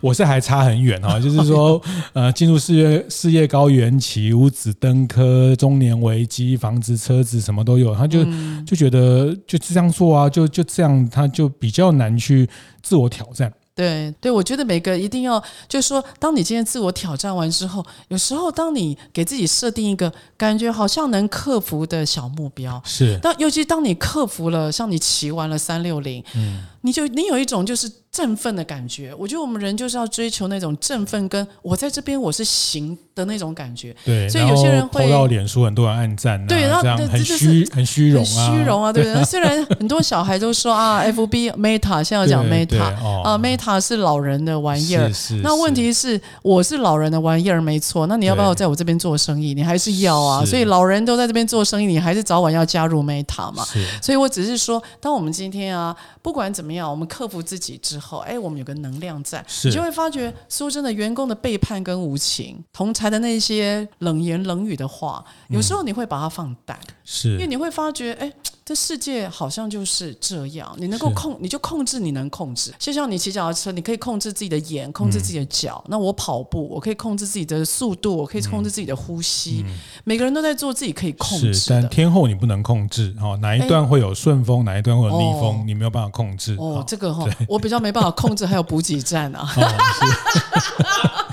[0.00, 1.80] 我是还差很远哈，就是说
[2.14, 8.24] 呃进入事业事业高原期，五子登科，中年危机，房子车子什么都有，他就
[8.66, 12.48] 就觉得就这样做啊，就就这样，他就比较难去
[12.82, 13.52] 自我挑战。
[13.74, 27.90] 对对，我觉得每个一定要，就是说，当你今天自我挑战完之后，有时候当你给自己设定一个感觉好像能克服的小目标，是，但尤其当你克服了，像你骑完了三六零，嗯，你就你有一种就是。
[28.14, 33.92] 振奋的感觉，我觉得我们人就是要追求那种振奋，跟我在这边我是行的那种感觉。
[34.04, 39.24] 对，所以有些人会到脸书，很多人按赞，对，然后很虚，很虚荣啊，虚荣啊，对不对？
[39.24, 42.80] 虽然很多小孩都说啊， FB Meta 现在要讲 Meta
[43.24, 45.10] 啊，Meta 是老人的玩意儿。
[45.42, 48.06] 那问题是，我是老人的玩意儿，没错。
[48.06, 49.54] 那你要不要在我这边做生意？
[49.54, 50.44] 你还是要啊。
[50.44, 53.64] 所以老人都在这边做生意，你还是早晚要加入 Meta 嘛。
[54.00, 68.32] 所以我只是说，当我们今天啊，不管怎么样，我们克服自己之后，哎，我们有个能量在，你就会发觉，说真的，员工的背叛跟无情，同才的那些冷言冷语的话，有时候你会把它放淡，是因为你会发觉，哎。
[68.66, 72.72] 这世界好像就是这样，你能够控，你就控制你能控制。
[72.78, 75.82] 就像你骑脚踏车，你可以控制自己的眼，控制自己的脚。
[75.84, 79.62] 嗯、那我跑步，我可以控制自己的速度，我可以控制自己的呼吸。
[79.66, 83.36] 嗯、每个人都在做自己可以控制但天后你不能控制哦。
[83.42, 86.56] 哪一段会有顺风，哪一段会有逆风，哦、你没有办法控制。
[86.64, 89.48] 哦，这个哈、哦，我比较没办法控制，还有补给站啊。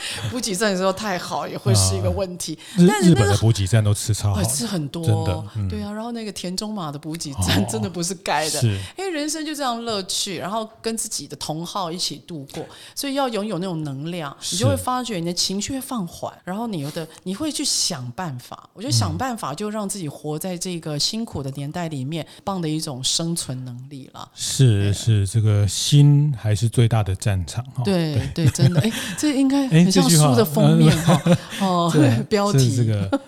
[0.29, 2.57] 补给站的时候太好也会是一个问题。
[2.77, 5.43] 日日本的补给站都吃超好，吃很多，真的。
[5.55, 8.61] 嗯、对啊，然后那个田中马的补给站真的不是该的，
[8.97, 18.69] 因为人生就这样乐趣，然后跟自己的同好一起度过，所以要拥有那种能量，你就会发觉你的情绪会放缓，然后你有的你会去想办法。
[18.73, 24.29] 我觉得想办法就让自己活在这个辛苦的年代里面，棒的一种生存能力了。
[24.33, 27.63] 是是，这个心还是最大的战场。
[27.83, 31.21] 对对，真的，哎，这应该 很像书的封面哈。
[31.59, 31.91] 哦，
[32.29, 33.19] 标题这个，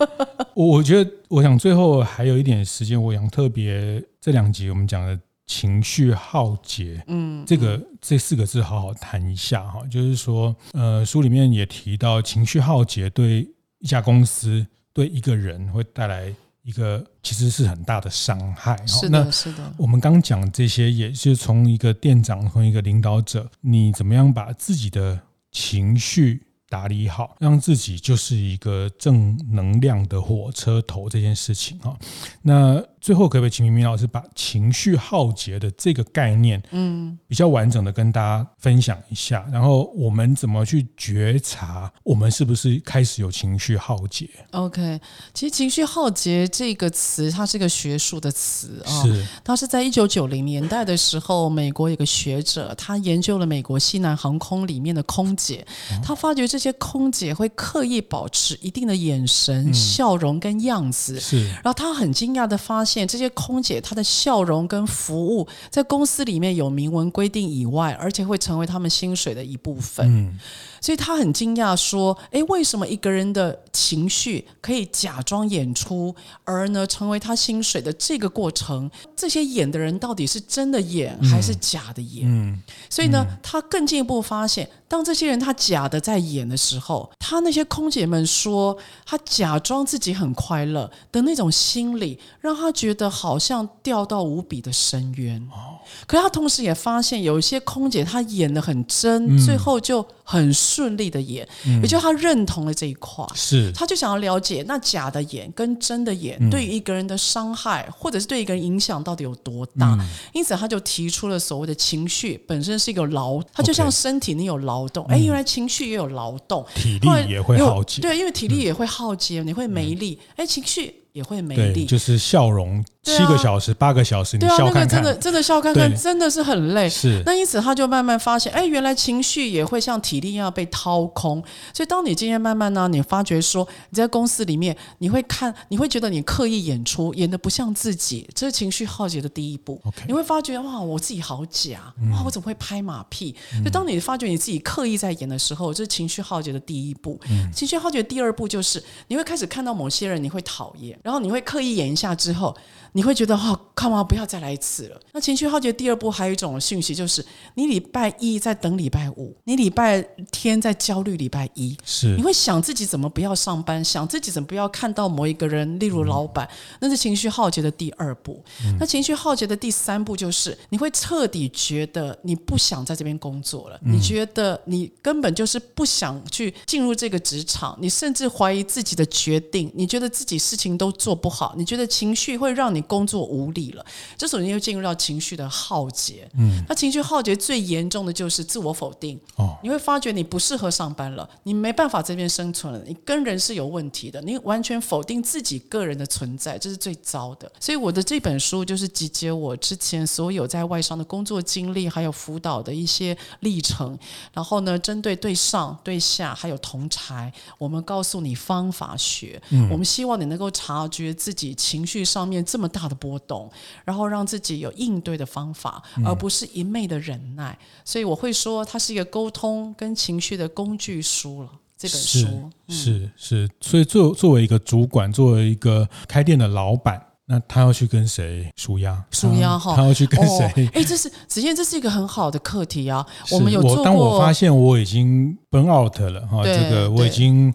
[0.53, 9.81] 我我觉得，我想最后还有一点时间，我想特别这两集我们讲的情绪耗竭，嗯，这个这四个字好好谈一下哈。
[9.91, 13.47] 就是说，呃，书里面也提到，情绪耗竭对
[13.79, 18.77] 一家公司、对一个人会带来一个其实是很大的伤害。
[18.87, 19.73] 是的，是的。
[19.77, 25.19] 我们刚讲这些，也是从一个店长，从一个领导者，你怎么样把自己的
[25.51, 26.41] 情绪
[26.73, 31.95] 打理好，让自己就是一个正能量的火车头这件事情啊。
[32.41, 45.01] 那最后可不可以请明明老师把情绪耗竭的这个概念，嗯，比较完整的跟大家分享一下，然后我们怎么去觉察我们是不是开始有情绪耗竭？OK，
[45.33, 55.67] 其实情绪耗竭这个词，它是一个学术的词啊，是，它是在一九九零年代的时候，美国有个学者，他研究了美国西南航空里面的空姐，
[56.01, 70.05] 他发觉这些空姐会刻意保持一定的眼神、嗯、笑容跟样子，是，然后他很惊讶的发现，这些空姐她的笑容跟服务在公司里面有明文规定以外，而且会成为他们薪水的一部分。
[70.07, 70.37] 嗯
[70.83, 78.91] 所以他很惊讶，说：“诶，为什么一个人的情绪可以假装演出，而呢成为他薪水的这个过程？
[79.15, 95.39] 这些演的人到底是真的演还是假的演？”嗯嗯、所以呢，他更进一步发现，当这些人他假的在演的时候，他那些空姐们说，他假装自己很快乐的那种心理，让他觉得好像掉到无比的深渊。
[95.51, 100.51] 哦、可是他同时也发现，有一些空姐她演的很真，嗯、最后就很。
[100.73, 103.71] 顺利的演，嗯、也就他认同了这一块，是。
[103.73, 109.95] 他就想要了解那假的演跟真的演、嗯、对于一个人的伤害，或者是对一个人影响到底有多大？
[109.99, 122.83] 嗯、因此他就提出了所谓的情绪本身是一个劳，它就像身体你有劳动，哎、嗯，原来情绪也有劳动，体力也会耗竭，对，因为体力也会耗竭，嗯、你会没力，哎，情绪也会没力，就是笑容。
[123.03, 126.89] 七个小时、啊、八个小时，你笑看看，对啊，那个真的真的笑看看，真的是很累。
[126.89, 131.43] 是，那因此他就慢慢发现，哎，原来情绪也会像体力一样被掏空。
[131.73, 139.81] 所以，当你今天慢慢呢，你发觉说你在公司里面，你会看，你会觉得你刻意演出，演的不像自己，这是情绪耗竭的第一步。
[140.07, 143.33] 你会发觉哇，我自己好假，哇，我怎么会拍马屁？
[143.65, 147.19] 就、嗯、当你发觉你自己刻意在演的时候，这是情绪耗竭的第一步。
[147.29, 152.57] 嗯、情绪耗竭的第二步就是你会开始看到某些人，你会讨厌，然后你会刻意演一下之后。
[152.93, 154.99] 你会觉得哦，看完不要再来一次了？
[155.13, 157.25] 那情绪耗竭第二步还有一种讯息，就是
[157.55, 159.99] 你礼拜一在等礼拜五，你礼拜
[160.31, 168.43] 天在焦虑礼拜一，是你会想自己怎么不要上班，想自己怎么不要看到某一个人，例如老板，嗯、那是情绪耗竭的第二步。
[168.63, 182.82] 嗯、那情绪耗竭的第三步就是你会彻底觉得你不想在这边工作了，嗯、你觉得你根本就是不想去进入这个职场，你甚至怀疑自己的决定，你觉得自己事情都做不好，你觉得情绪会让你。
[182.83, 183.85] 工作无力了，
[184.17, 186.29] 这时候你又进入到情绪的浩劫。
[186.37, 189.19] 嗯，那情绪浩劫最严重的就是自我否定。
[189.35, 197.51] 哦，你会发觉你不适合上班了，你没办法这边生存了，你跟人是有问题的，你完全否定自己个人的存在，这是最糟的。
[197.59, 203.97] 所以我的这本书就是集结我之前所有在外商的工作经历，还有辅导的一些历程。
[204.33, 209.41] 然后呢，针对对上、对下还有同才，我们告诉你方法学。
[209.49, 213.49] 嗯，我们希望你能够察觉自己情绪上面这么大的波动，
[213.85, 217.57] 然后让自己有应对的方法，而不是一昧的忍耐。
[217.61, 221.49] 嗯、所以我会说，它是一个沟通跟情绪的工具书了。
[221.77, 229.03] 这本书是、嗯、是，是，所以作作为一个主管，作为一个开店的老板，那他要去跟谁舒压？
[229.11, 230.69] 舒压哈，他要去跟谁？
[230.73, 233.05] 哎、哦，这是子健，这是一个很好的课题啊。
[233.31, 237.53] 我们有做过，当我发现我已经 burn out 了哈，对这个我已经。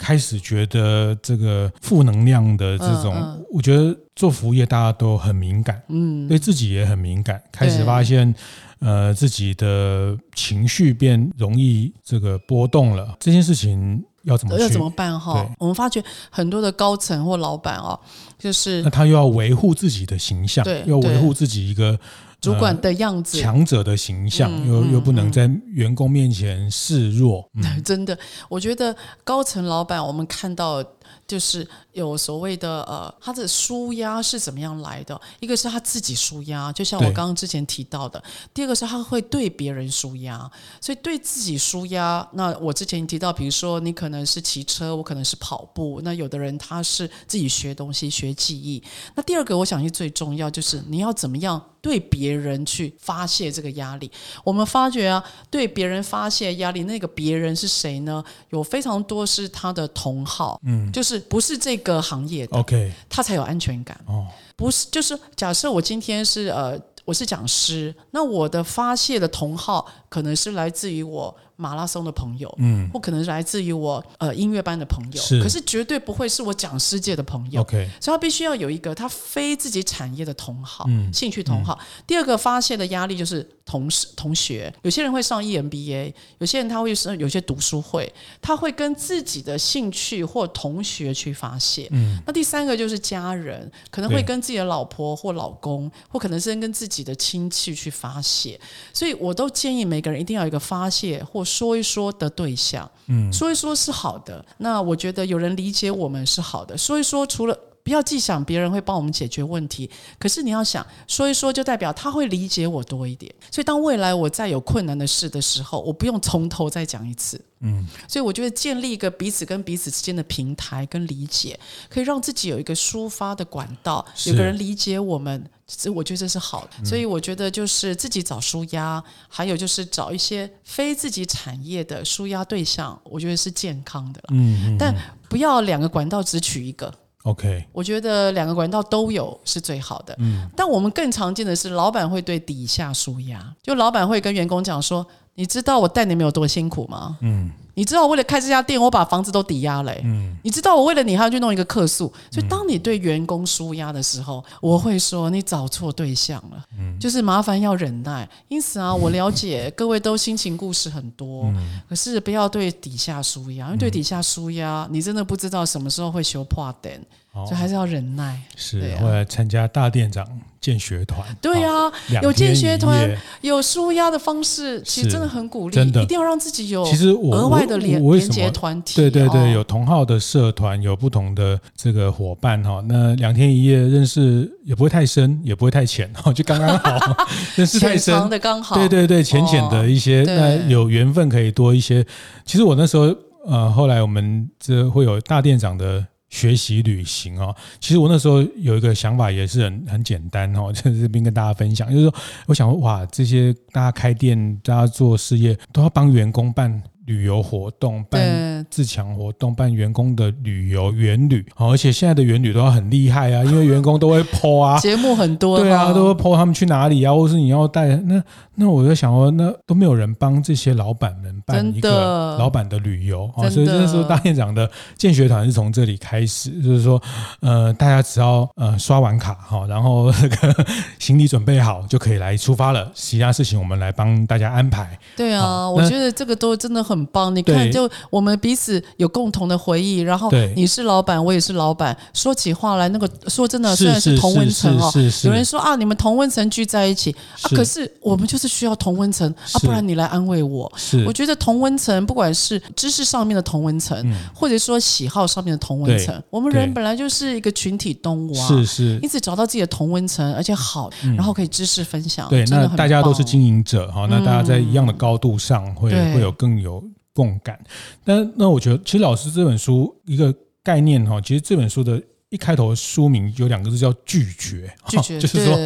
[0.00, 7.40] 开始觉得这个负能量的这种，嗯嗯、我觉得做服务业大家都很敏感，嗯，对自己也很敏感。
[7.52, 8.34] 开始发现，
[8.78, 13.14] 呃，自己的情绪变容易这个波动了。
[13.20, 15.20] 这件事情要怎么要怎么办？
[15.20, 18.00] 哈，我们发觉很多的高层或老板哦，
[18.38, 21.98] 就是那他又要维护自己的形象，对，要维护自己一个。
[22.40, 27.48] 主管的样子，强者的形象，又又不能在员工面前示弱。
[27.84, 30.84] 真的，我觉得高层老板，我们看到。
[31.26, 35.20] 就是有所谓的呃，他的舒压是怎么样来的？
[35.40, 38.20] 一个是他自己舒压，就像我刚刚之前提到的；
[38.52, 40.50] 第二个是他会对别人舒压。
[40.80, 46.00] 所以对自己舒压，那我之前提到，比如说你可能是骑车，我可能是跑步。
[46.02, 48.82] 那有的人他是自己学东西、学技艺。
[49.14, 54.10] 那第二个，我想是最重要，就是你要怎么样对别人去发泄这个压力。
[54.44, 58.22] 我们发觉啊，对别人发泄压力，那个别人是谁呢？
[58.50, 61.18] 有非常多是他的同好，嗯，就是。
[61.20, 63.98] 不是这个行业的，OK，他才有安全感。
[64.06, 77.60] 哦，不是，就是假设我今天是呃，我是讲师，那我的发泄的同好可能是来自于我马拉松的朋友，嗯，或可能是来自于我呃音乐班的朋友，是，可是绝对不会是我讲世界的朋友。
[77.60, 81.78] OK，所以他必须要有一个他非自己产业的同好，嗯，兴趣同好。
[81.80, 91.86] 嗯、第二个发泄的压力就是同事同学，有些人会上 EMBA，有些人他会是有些读书会，他会跟自己的兴趣或同学去发泄。
[91.90, 98.58] 嗯，那第三个就是家人，可能会跟自己的老婆或老公，或可能是跟自己的亲戚去发泄。
[98.92, 104.44] 所以我都建议每个人一定要有一个发泄或说一说的对象，嗯，说一说是好的。
[104.58, 106.78] 那我觉得有人理解我们是好的。
[106.78, 113.34] 说一说，除了不要既想别人会帮我们解决问题，可是你要想说一说，就代表他会理解我多一点。
[113.50, 117.40] 所以当未来我再有困难的事的时候，我不用从头再讲一次。
[117.62, 121.58] 嗯，所以我觉得建立一个彼此跟彼此之间的平台跟理解，
[121.90, 126.84] 可以让自己有一个抒发的管道，有个人理解我们，这我觉得这是好的。
[126.84, 134.22] 所以我觉得就是自己找舒压，还有就是找一些非自己产业的舒压对象，我觉得是健康的。
[134.30, 134.94] 嗯，但
[135.28, 136.92] 不要两个管道只取一个。
[137.24, 140.16] OK，我觉得两个管道都有是最好的。
[140.18, 145.06] 嗯，但我们更常见的是老板会对底下输压，就老板会跟员工讲说。
[145.34, 147.16] 你知道我带你们有多辛苦吗？
[147.22, 149.94] 嗯，你知道我为了开这家店，我把房子都抵押了。
[150.02, 152.12] 嗯，你知道我为了你还要去弄一个客诉。
[152.30, 156.62] 所以当你对员工纾压的时候，我会说你找错对象了。
[156.78, 158.28] 嗯，就是麻烦要忍耐。
[158.48, 161.50] 因此啊，我了解各位都心情故事很多，
[161.88, 167.00] 可是不要对底下纾压，因为对底下纾压，你真的不知道什么时候会修破点。
[167.48, 168.40] 就还是要忍耐。
[168.56, 170.26] 是，后来参加大店长
[170.60, 171.20] 建学团。
[171.40, 171.90] 对啊，
[172.22, 173.08] 有建学团，
[173.40, 175.74] 有舒压的方式，其实真的很鼓励。
[175.76, 176.84] 真的，一定要让自己有。
[176.84, 178.96] 其实我额外的连连接团体。
[178.96, 182.82] 对对对，有同号的社团，有不同的这个伙伴哈。
[182.88, 187.26] 那两天一夜认识也不会太深，也不会太浅哈， 就刚刚好。
[187.54, 188.74] 认识太深的刚好。
[188.74, 192.04] 对对对，浅浅的一些，那有缘分可以多一些。
[192.44, 193.14] 其实我那时候
[193.46, 196.04] 呃，后来我们这会有大店长的。
[196.30, 202.14] 学习旅行哦，其实我那时候有一个想法，也是很很简单哦， 在这边跟大家分享，就是说，
[202.46, 206.82] 我想，哇，这些大家开店、大家做事业，都要帮员工办。
[207.06, 218.22] 旅游活动办自强活动，办员工的旅游远旅，而且现在的远旅都要很厉害啊， 因为员工都会 po 啊，节目很多，对啊，都会 po 他们去哪里啊，或是你要带那
[218.54, 223.28] 那我就想说，那都没有人帮这些老板们办一个老板的旅游。
[223.36, 227.02] 啊，所以那时候大院长的建学团是从这里开始，就是说
[227.40, 230.66] 呃，大家只要呃刷完卡哈，然后 那个
[231.00, 234.96] 行李准备好就可以来出发了，其他事情我们来帮大家安排。
[235.16, 237.00] 对啊，我觉得这个都真的很。
[237.00, 244.92] 很棒，你看，就我们彼此有共同的回忆，然后你是老板，我也是老板，说起话来，那个说真的，虽然是同温层哦，
[245.24, 250.70] 有人说啊，你们同温层聚在一起啊，可是我们就是需要同温层啊，不然你来安慰我。
[251.06, 254.00] 我觉得同温层，不管是知识上面的同温层，
[254.32, 262.28] 或者说喜好上面的同温层，我们人本来就是一个群体动物啊，是是，因此找到自己的同温层，而且好，然后可以知识分享。
[262.28, 266.80] 对，那大家都是经营者哈，那大家在一样的高度上会会有更有。
[267.12, 267.58] 共感，
[268.04, 270.32] 但那我觉得，其实老师这本书一个
[270.62, 272.00] 概念哈，其实这本书的
[272.30, 275.58] 一开头的书名有两个字叫拒绝，拒绝 就是说，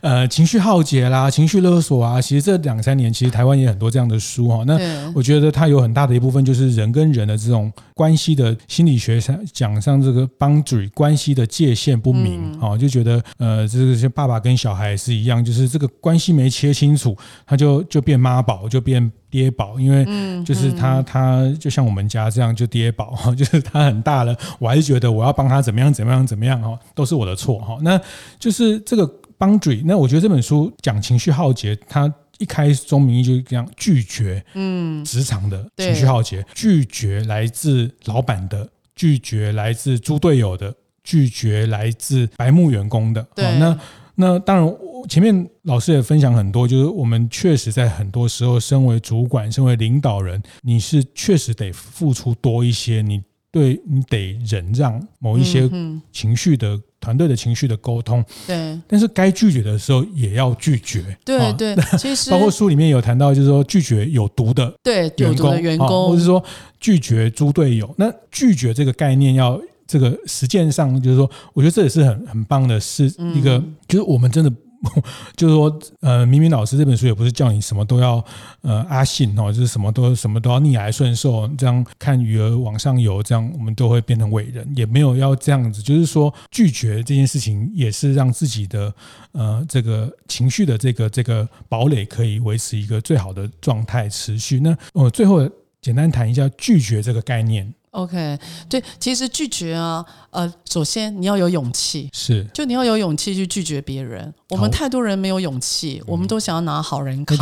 [0.00, 4.64] 呃，情绪耗竭啦，情绪勒索啊，其实这两三年，其实台湾也很多这样的书哈。
[4.66, 4.76] 那
[5.14, 17.16] 我觉得它有很大的一部分就是人跟人的这种关系的心理学上讲上这个 boundary 关系的界限不明啊，就觉得呃，这个像爸爸跟小孩是一样，就是这个关系没切清楚，
[17.46, 19.12] 他就就变妈宝，就变。
[19.30, 20.04] 爹宝，因为
[20.44, 27.78] 就是他，他就像我们家这样，就跌宝 哈，就是他很大了，我还是觉得我要帮他怎么样，怎么样，怎么样哈，都是我的错哈。
[27.82, 28.00] 那
[28.38, 29.06] 就是这个
[29.38, 40.74] boundary，那我觉得这本书讲情绪浩劫，他一开始中明义就是这样拒绝，嗯，职场的情绪耗竭，拒绝来自老板的，拒绝来自猪队友的，
[41.04, 43.78] 拒绝来自白目员工的，对，那。
[44.20, 44.76] 那当然，
[45.06, 55.68] 前面老师也分享很多，就是我们确实在很多时候，身为主管、身为领导人，你是确实得付出多一些，你对你得忍让某一些
[56.12, 58.24] 情绪的团队的情绪的沟通。
[58.46, 58.78] 对。
[58.86, 61.16] 但是该拒绝的时候也要拒绝。
[61.24, 61.76] 对对。
[61.98, 66.42] 其实包括书里面有谈到，就是说拒绝有毒的对有毒的员工，或者说
[66.80, 67.94] 拒绝猪队友。
[67.96, 69.60] 那拒绝这个概念要。
[69.90, 74.52] 这个实践上就是说，我觉得这也是很很棒的，是一个就是我们真的
[75.36, 78.24] 就是说，呃，明明老师这本书也不是叫你什么都要
[78.62, 85.82] 呃阿信哦，就是什么都什么都要逆来顺受，这样看鱼儿往上游，这样我们都会变成伟人，也没有要这样子。
[85.82, 88.94] 就是说，拒绝这件事情也是让自己的
[89.32, 94.60] 呃这个情绪的这个这个堡垒可以维持一个最好的状态持续。
[94.60, 95.48] 那我最后
[95.82, 97.74] 简单谈一下拒绝这个概念。
[97.90, 104.32] OK，对，其实拒绝啊，呃，首先你要有勇气，是，就你要有勇气去拒绝别人。
[104.50, 107.36] 我们太多人没有勇气，我们都想要拿好人卡。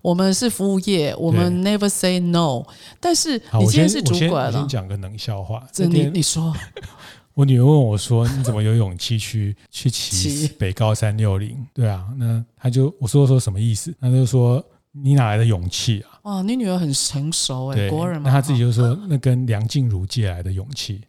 [0.00, 2.62] 我们是服务业，我们 never say no。
[3.00, 5.66] 但是你今天是主管了，我先讲个冷笑话。
[5.76, 6.54] 你你说，
[7.34, 13.94] 我女儿问我说：“你怎么有勇气去 去骑北高三六零？”对啊，那他就我说说什么意思？
[14.00, 14.64] 他就说。
[14.90, 16.07] 你哪来的勇气啊？
[16.28, 18.28] 哇，你女儿很成熟哎、欸，国人嘛。
[18.28, 21.00] 那她自己就说，那跟梁静茹借来的勇气，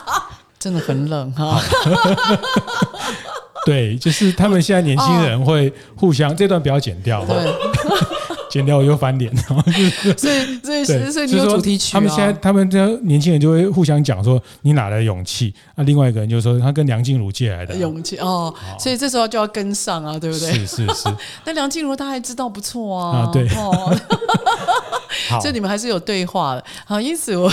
[0.60, 1.58] 真的很冷哈。
[3.64, 7.24] 对，就是他们现在年轻人会互相，这段不要剪掉。
[7.24, 7.34] 对。
[8.50, 9.62] 剪掉我又翻脸，然 后
[10.16, 15.54] 所以所以所以你有主题曲、啊、他们现在他们这年轻人就会互相讲说，你哪来的勇气？
[15.76, 20.52] 那、啊、另外一个人就说他跟梁静茹借来的、啊、勇气哦，所以这时候就要跟上啊，对不对？
[20.52, 21.08] 是是是。
[21.44, 23.48] 那梁静茹她还知道不错啊，啊对。
[23.50, 23.94] 哦，
[25.40, 26.64] 所以你们还是有对话的。
[26.86, 27.50] 好，因此我。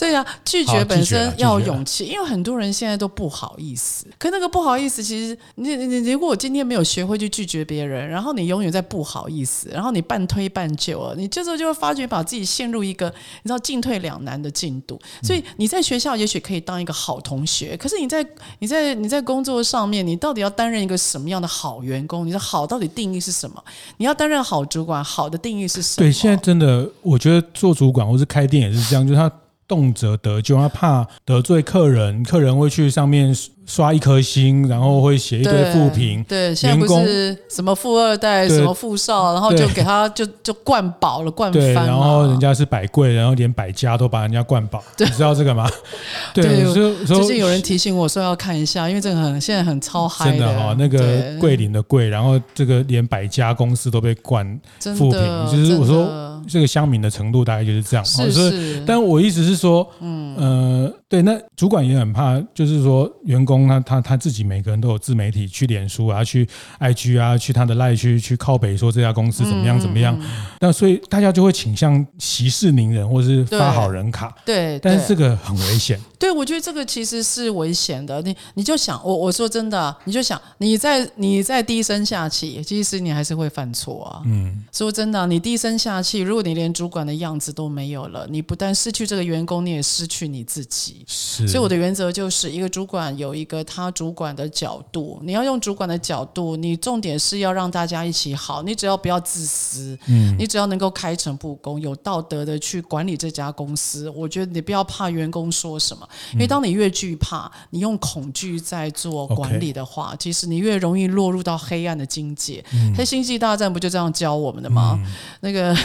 [0.00, 4.06] 所以啊，拒绝本身要有勇气，因为很多人现在都不好意思。
[4.18, 13.08] 可那个不好意思，其实你你你，如果我今天没有学会去拒绝别人，然后你永远在不好意思，然后你半推半就啊，你这时候就会发觉把自己陷入一个
[13.42, 14.98] 你知道进退两难的进度。
[15.22, 18.26] 所以你在学校也许可以当一个好同学，可是你在
[18.60, 22.26] 你在你在工作上面，你到底要担任一个什么样的好员工？
[22.26, 23.62] 你的好到底定义是什么？
[23.98, 26.08] 你要担任好主管，好的定义是什么？
[26.08, 29.30] 对，现在真的，我觉得做主管或是开店也是这样，就是他。
[29.70, 33.32] 动辄得咎，他怕得罪客人，客人会去上面。
[33.66, 36.24] 刷一颗星，然后会写一堆负评。
[36.24, 41.86] 对，现在不是什么富二代，什么富少，然后就给他就就灌饱了，灌翻。
[41.86, 44.82] 然后人家是百贵，然后连百家都把人家灌饱。
[44.98, 45.70] 你知道这个吗？
[46.34, 46.64] 对，
[47.06, 50.38] 最近有人提醒我说要看一下，因为这个很现在很超嗨的。
[50.38, 54.44] 真的哈，那个桂林的桂，然后这个连百家公司都被灌
[54.80, 56.08] 负评，就是我说
[56.46, 58.04] 这个乡民的程度大概就是这样。
[58.04, 58.84] 是是。
[58.86, 63.60] 但我意思是说，嗯呃，对，那主管也很怕，就是说员工。
[63.68, 70.18] 他他他自己每个人都有自媒体，去脸书啊，去 IG 啊，去他的赖去去靠北说这家公司怎么样怎么样。
[70.60, 74.34] 那所以大家就会倾向息事宁人，或是发好人卡。
[74.44, 76.00] 对，但是这个很危险。
[76.18, 78.20] 对，我觉得这个其实是危险的。
[78.22, 84.22] 你你就想，我我说真的，你就想你在你在低声下气，其实你还是会犯错啊。
[84.26, 91.04] 嗯，说真的，你低声下气，如果你连主管的样子都没有了，你不但失去这个员工，你也失去你自己。
[91.08, 91.48] 是。
[91.48, 106.08] 所以我的原则就是一个主管有一个他主管的角度，你要用主管的角度，你重点是要让大家一起好，你只要不要自私，嗯，你只要能够开诚布公、有道德的去管理这家公司，我觉得你不要怕员工说什么。
[106.34, 112.64] 因为当你越惧怕，你用恐惧在做管理的话，其实你越容易落入到黑暗的境界。
[112.96, 114.96] 黑星际大战不就这样教我们的吗？
[115.40, 115.76] 那个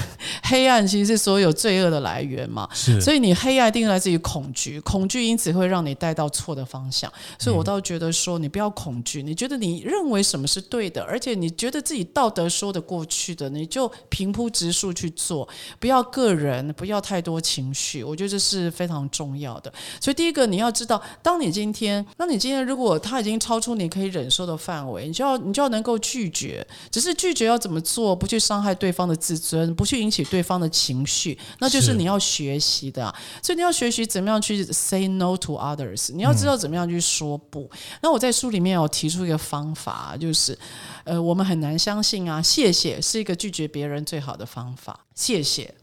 [0.43, 2.69] 黑暗其实是所有罪恶的来源嘛。
[3.01, 7.11] 所以你黑暗一定来自于恐惧，恐惧因此会让你带到错的方向。
[7.37, 15.45] 所以我倒觉得说，你不要恐惧，你觉得你认为什么是对的，而且你觉得自己道德说得过去的，你就平铺直述去做，
[15.79, 18.01] 不要个人，不要太多情绪。
[18.01, 19.71] 我觉得这是非常重要的。
[19.99, 20.45] 所以第一个。
[20.45, 26.65] 你要知道，当你今天，当你今天如果他已经超出你可以忍受的范围，你就要你就要能够拒绝。
[26.91, 33.13] 只是拒绝要怎么做，不去伤害对方的自尊，不去引起对方的情绪，那就是你要学习的。
[33.41, 37.61] 所以你要学习怎么样去 say no to others，你要知道怎么样去说不。
[37.71, 40.57] 嗯、那我在书里面有提出一个方法，就是
[41.03, 45.05] 呃，我们很难相信啊，谢谢是一个拒绝别人最好的方法。
[45.13, 45.73] 谢谢。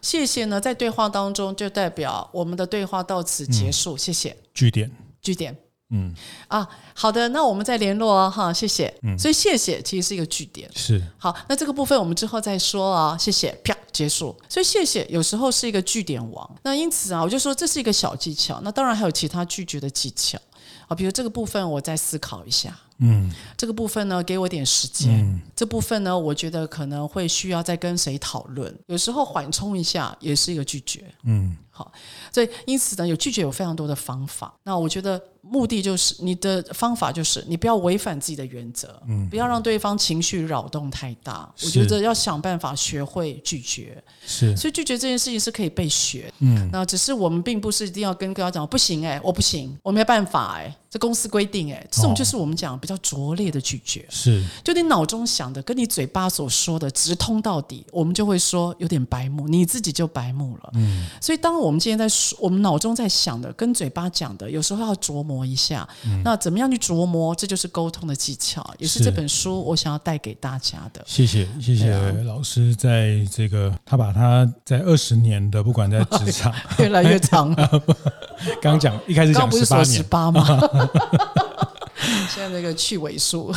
[0.00, 3.96] 谢谢呢，在对话当中就代表我们的对话到此结束。
[3.96, 4.36] 嗯、谢谢。
[4.54, 4.90] 句点。
[5.20, 5.71] 句点。
[5.92, 6.12] 嗯。
[6.48, 8.92] 啊，好的，那我们再联络啊，哈，谢谢。
[9.02, 9.16] 嗯。
[9.16, 10.68] 所以谢谢其实是一个句点。
[10.74, 11.00] 是。
[11.16, 14.36] 好，那这个部分我们之后再说啊，谢谢，啪，结束。
[14.48, 16.50] 所以谢谢有时候是一个句点王。
[16.62, 18.60] 那因此啊，我就说这是一个小技巧。
[18.62, 20.38] 那当然还有其他拒绝的技巧
[20.88, 22.76] 啊，比如这个部分我再思考一下。
[23.04, 25.10] 嗯，这个部分呢，给我点时间。
[25.10, 28.72] 嗯，这部分呢，我觉得可能会需要再跟谁讨论。
[28.86, 31.04] 有时候缓冲一下也是一个拒绝。
[31.24, 31.90] 嗯，好，
[32.32, 34.54] 所以因此呢，有拒绝有非常多的方法。
[34.62, 35.20] 那我觉得。
[35.42, 41.52] 目的就是你的方法就是你不要违反自己的原则，嗯，不要让对方情绪扰动太大。
[41.62, 54.06] 我觉得要想办法学会拒绝，是，所以拒绝这件事情是可以被学，嗯，那只是我们并不是一定要跟大家讲不行，哎，我不行，我没办法，哎，这公司规定，哎，这种就是我们讲比较拙劣的拒绝。
[54.08, 60.70] 是，就你脑中想的跟你嘴巴所说的直通到底，我们就会说有点白目，你自己就白目了。
[60.74, 65.88] 嗯，所以当我们今天在说，我们脑中在想的跟嘴巴讲的，有时候要琢磨一下。
[66.04, 67.34] 嗯，那怎么样去琢磨？
[67.34, 71.02] 这就是沟通的技巧，也是这本书我想要带给大家的。
[71.06, 77.82] 谢谢，谢谢老师，在这个他把他在二十年的不管在职场 越来越长了。
[78.60, 80.44] 刚讲一开始讲十八年，十八吗？
[82.28, 83.54] 现在那个去尾数。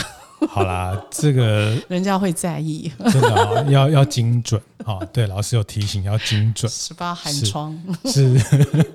[0.49, 5.09] 好啦，这个人家会在意，真的、哦、要要精准啊、哦！
[5.11, 6.71] 对，老师有提醒要精准。
[6.71, 8.85] 十八寒窗是，是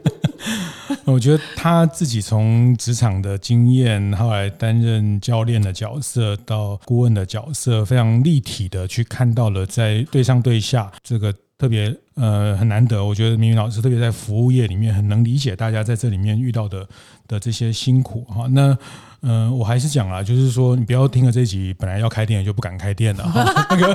[1.04, 13.04] 我觉得他自己从职场的经验，后来担任教练的角色，到顾问的角色，非常立体的去看到了在对上对下这个特别呃很难得。
[13.04, 16.88] 我觉得明明老师特别在服务业里面很能理解大家在这里面遇到的
[17.28, 18.46] 的这些辛苦哈。
[18.50, 18.76] 那
[19.22, 23.66] 嗯、呃，我还是讲啦，就是说你不要听了这集，本来要开店就不敢开店了哈。
[23.68, 23.94] 那个，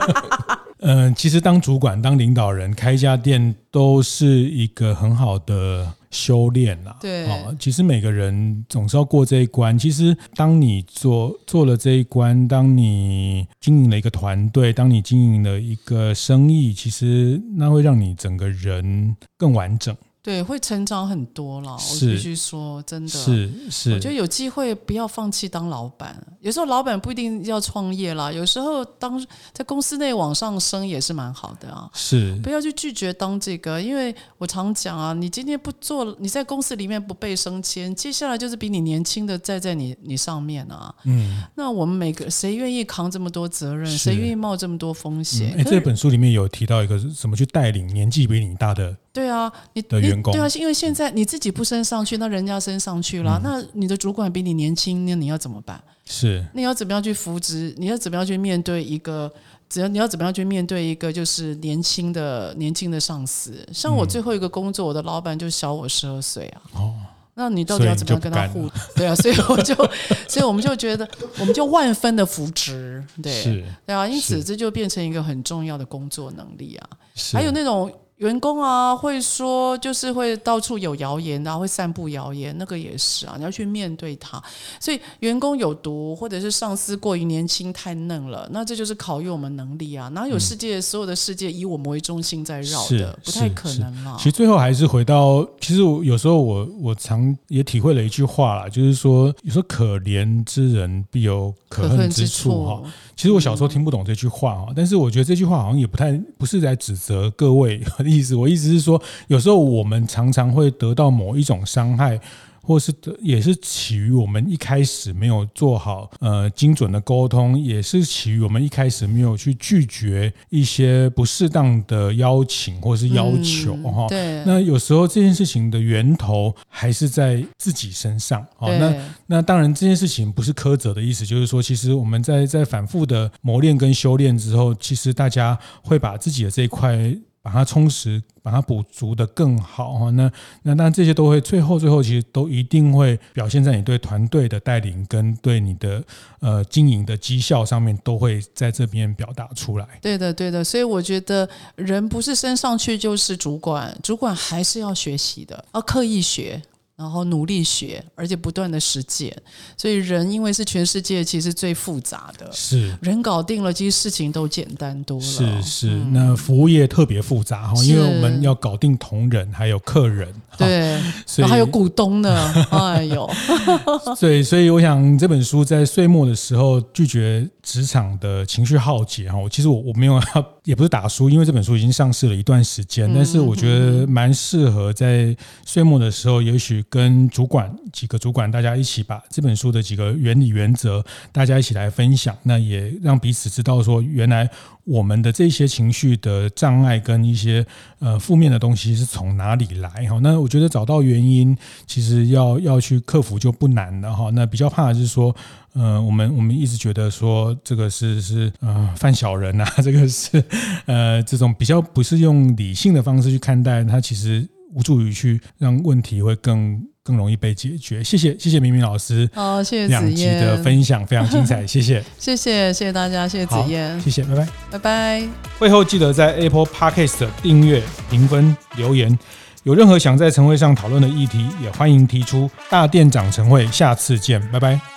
[0.81, 6.97] 嗯、其实当主管、当领导人开一家店都是一个很好的修炼啦。
[7.01, 7.27] 对，
[7.59, 9.77] 其实每个人总是要过这一关。
[9.77, 19.95] 其实当你做做了这一关，当你经营了一个团队，当你经营了一个生意，其实那会让你整个人更完整。
[20.25, 21.73] 对，会成长很多了。
[21.73, 23.93] 我必须说，真的，是是。
[23.93, 26.19] 我觉得有机会不要放弃当老板。
[26.41, 29.23] 有时候老板不一定要创业啦，有时候当
[29.53, 31.87] 在公司内往上升也是蛮好的啊。
[31.93, 40.91] 是，不要去拒绝当这个，因为我常讲啊，你今天不做，你在公司里面不被升迁，接下来就是比你年轻的站在你你上面啊。
[41.03, 41.43] 嗯。
[41.53, 43.85] 那我们每个谁愿意扛这么多责任？
[43.95, 45.51] 谁愿意冒这么多风险？
[45.51, 48.97] 哎、嗯，这本书里面有提到一个怎么去带领年纪比你大的。
[49.13, 55.81] 对啊，你的员工对啊，因为现在你自己不升上去，那人家升上去了，嗯、那你的主管比你年轻，那你要怎么办？
[56.05, 57.73] 是，你要怎么样去扶植？
[57.77, 59.31] 你要怎么样去面对一个？
[59.67, 63.67] 只要你要怎么样去面对一个就是年轻的年轻的上司？
[63.73, 66.61] 像我最后一个工作，嗯、我的老板就小我十二岁啊。
[66.75, 66.93] 哦，
[67.33, 68.69] 那你到底要怎么样跟他互？
[68.95, 69.73] 对啊，所以我就，
[70.29, 71.09] 所以我们就觉得，
[71.39, 76.89] 我们就万分的扶植，对，是对啊，因此这就变成一个很重要的工作能力啊。
[77.15, 77.91] 是还有那种。
[78.17, 84.41] 员工啊，会说就是会到处有谣言啊，会散布谣言，那个也是啊，你要去面对它。
[84.79, 90.07] 所以员工有毒，或者是上司过于年轻太嫩了，那这就是考验我们能力啊。
[90.09, 93.19] 哪有世界、嗯、所有的世界以我们为中心在绕的？
[93.23, 94.15] 不太可能嘛。
[94.17, 102.81] 其实最后还是回到，其实我有时候我我常也体会了一句话啦，就是说，有时候可怜之人必有可恨之处哈。
[103.15, 108.35] 其实我小时候听不懂这句话啊，但是我觉得这句话好像也不太不是在指责各位的意思。
[108.35, 112.19] 我意思是说，有时候我们常常会得到某一种伤害。
[112.65, 112.91] 或是
[113.21, 124.09] 也是起于我们一开始没有做好呃精准的沟通，也是起于我们一开始没有去拒绝一些不适当的邀请或是要求哈、嗯。
[124.09, 124.43] 对。
[124.45, 128.45] 那有时候这件事情的源头还是在自己身上。
[128.57, 128.75] 哦。
[128.79, 128.93] 那
[129.27, 137.15] 那当然这件事情不是苛责的意思，就是说其实我们在在反复的磨练跟修炼之后，其实大家会把自己的这一块。
[137.45, 140.09] 把它充实，把它补足的更好哈。
[140.09, 140.31] 那
[140.63, 146.03] 那那这些都会最后最后其实都一定会表现在你对团队的带领跟对你的
[146.39, 149.87] 呃经营的绩效上面，都会在这边表达出来。
[150.01, 150.63] 对的，对的。
[150.63, 156.59] 所以我觉得人不是升上去就是主管，主管还是要学习的，要刻意学。
[156.97, 159.35] 然后努力学，而且不断的实践，
[159.75, 162.95] 所以人因为是全世界其实最复杂的，是。
[163.01, 165.23] 人搞定了，其实事情都简单多了。
[165.23, 172.53] 是是，嗯、那服务业特别复杂哈，因为我们要搞定同仁，还有客人，对， 所以还有股东呢。
[172.71, 173.29] 哎呦，
[174.17, 185.35] 对，所以我想这本书在岁末的时候拒绝职场的情绪浩劫哈，我其实我我没有要， 也不是打书，因为这本书已经上市了一段时间，但是我觉得蛮适合在
[185.65, 186.85] 岁末的时候，也许。
[186.87, 194.47] 跟主管几个主管，大家一起把这本书的几个原理原则，大家一起来分享，那也让彼此知道说，原来
[194.85, 197.65] 我们的这些情绪的障碍跟一些
[197.99, 200.19] 呃负面的东西是从哪里来哈。
[200.21, 204.29] 那我觉得找到原因，其实要要去克服就不难了哈。
[204.31, 205.35] 那比较怕的是说，
[205.73, 210.43] 呃，我们我们一直觉得说这个是是呃犯小人啊， 这个是
[210.85, 214.47] 呃这种比较不是用理性的方式去看待它，其实。
[214.73, 218.03] 无助于去让问题会更更容易被解决。
[218.03, 225.23] 谢谢谢谢明明老师，好，谢谢两集的分享非常精彩， 谢谢谢谢谢谢大家，谢谢子嫣，谢谢，拜拜拜拜。
[225.59, 229.17] 会后记得在 Apple Podcast 订阅、评分、留言。
[229.61, 232.49] 有任何想在晨会上讨论的议题，也欢迎提出。
[232.69, 234.94] 大店长晨会，下次见，拜拜。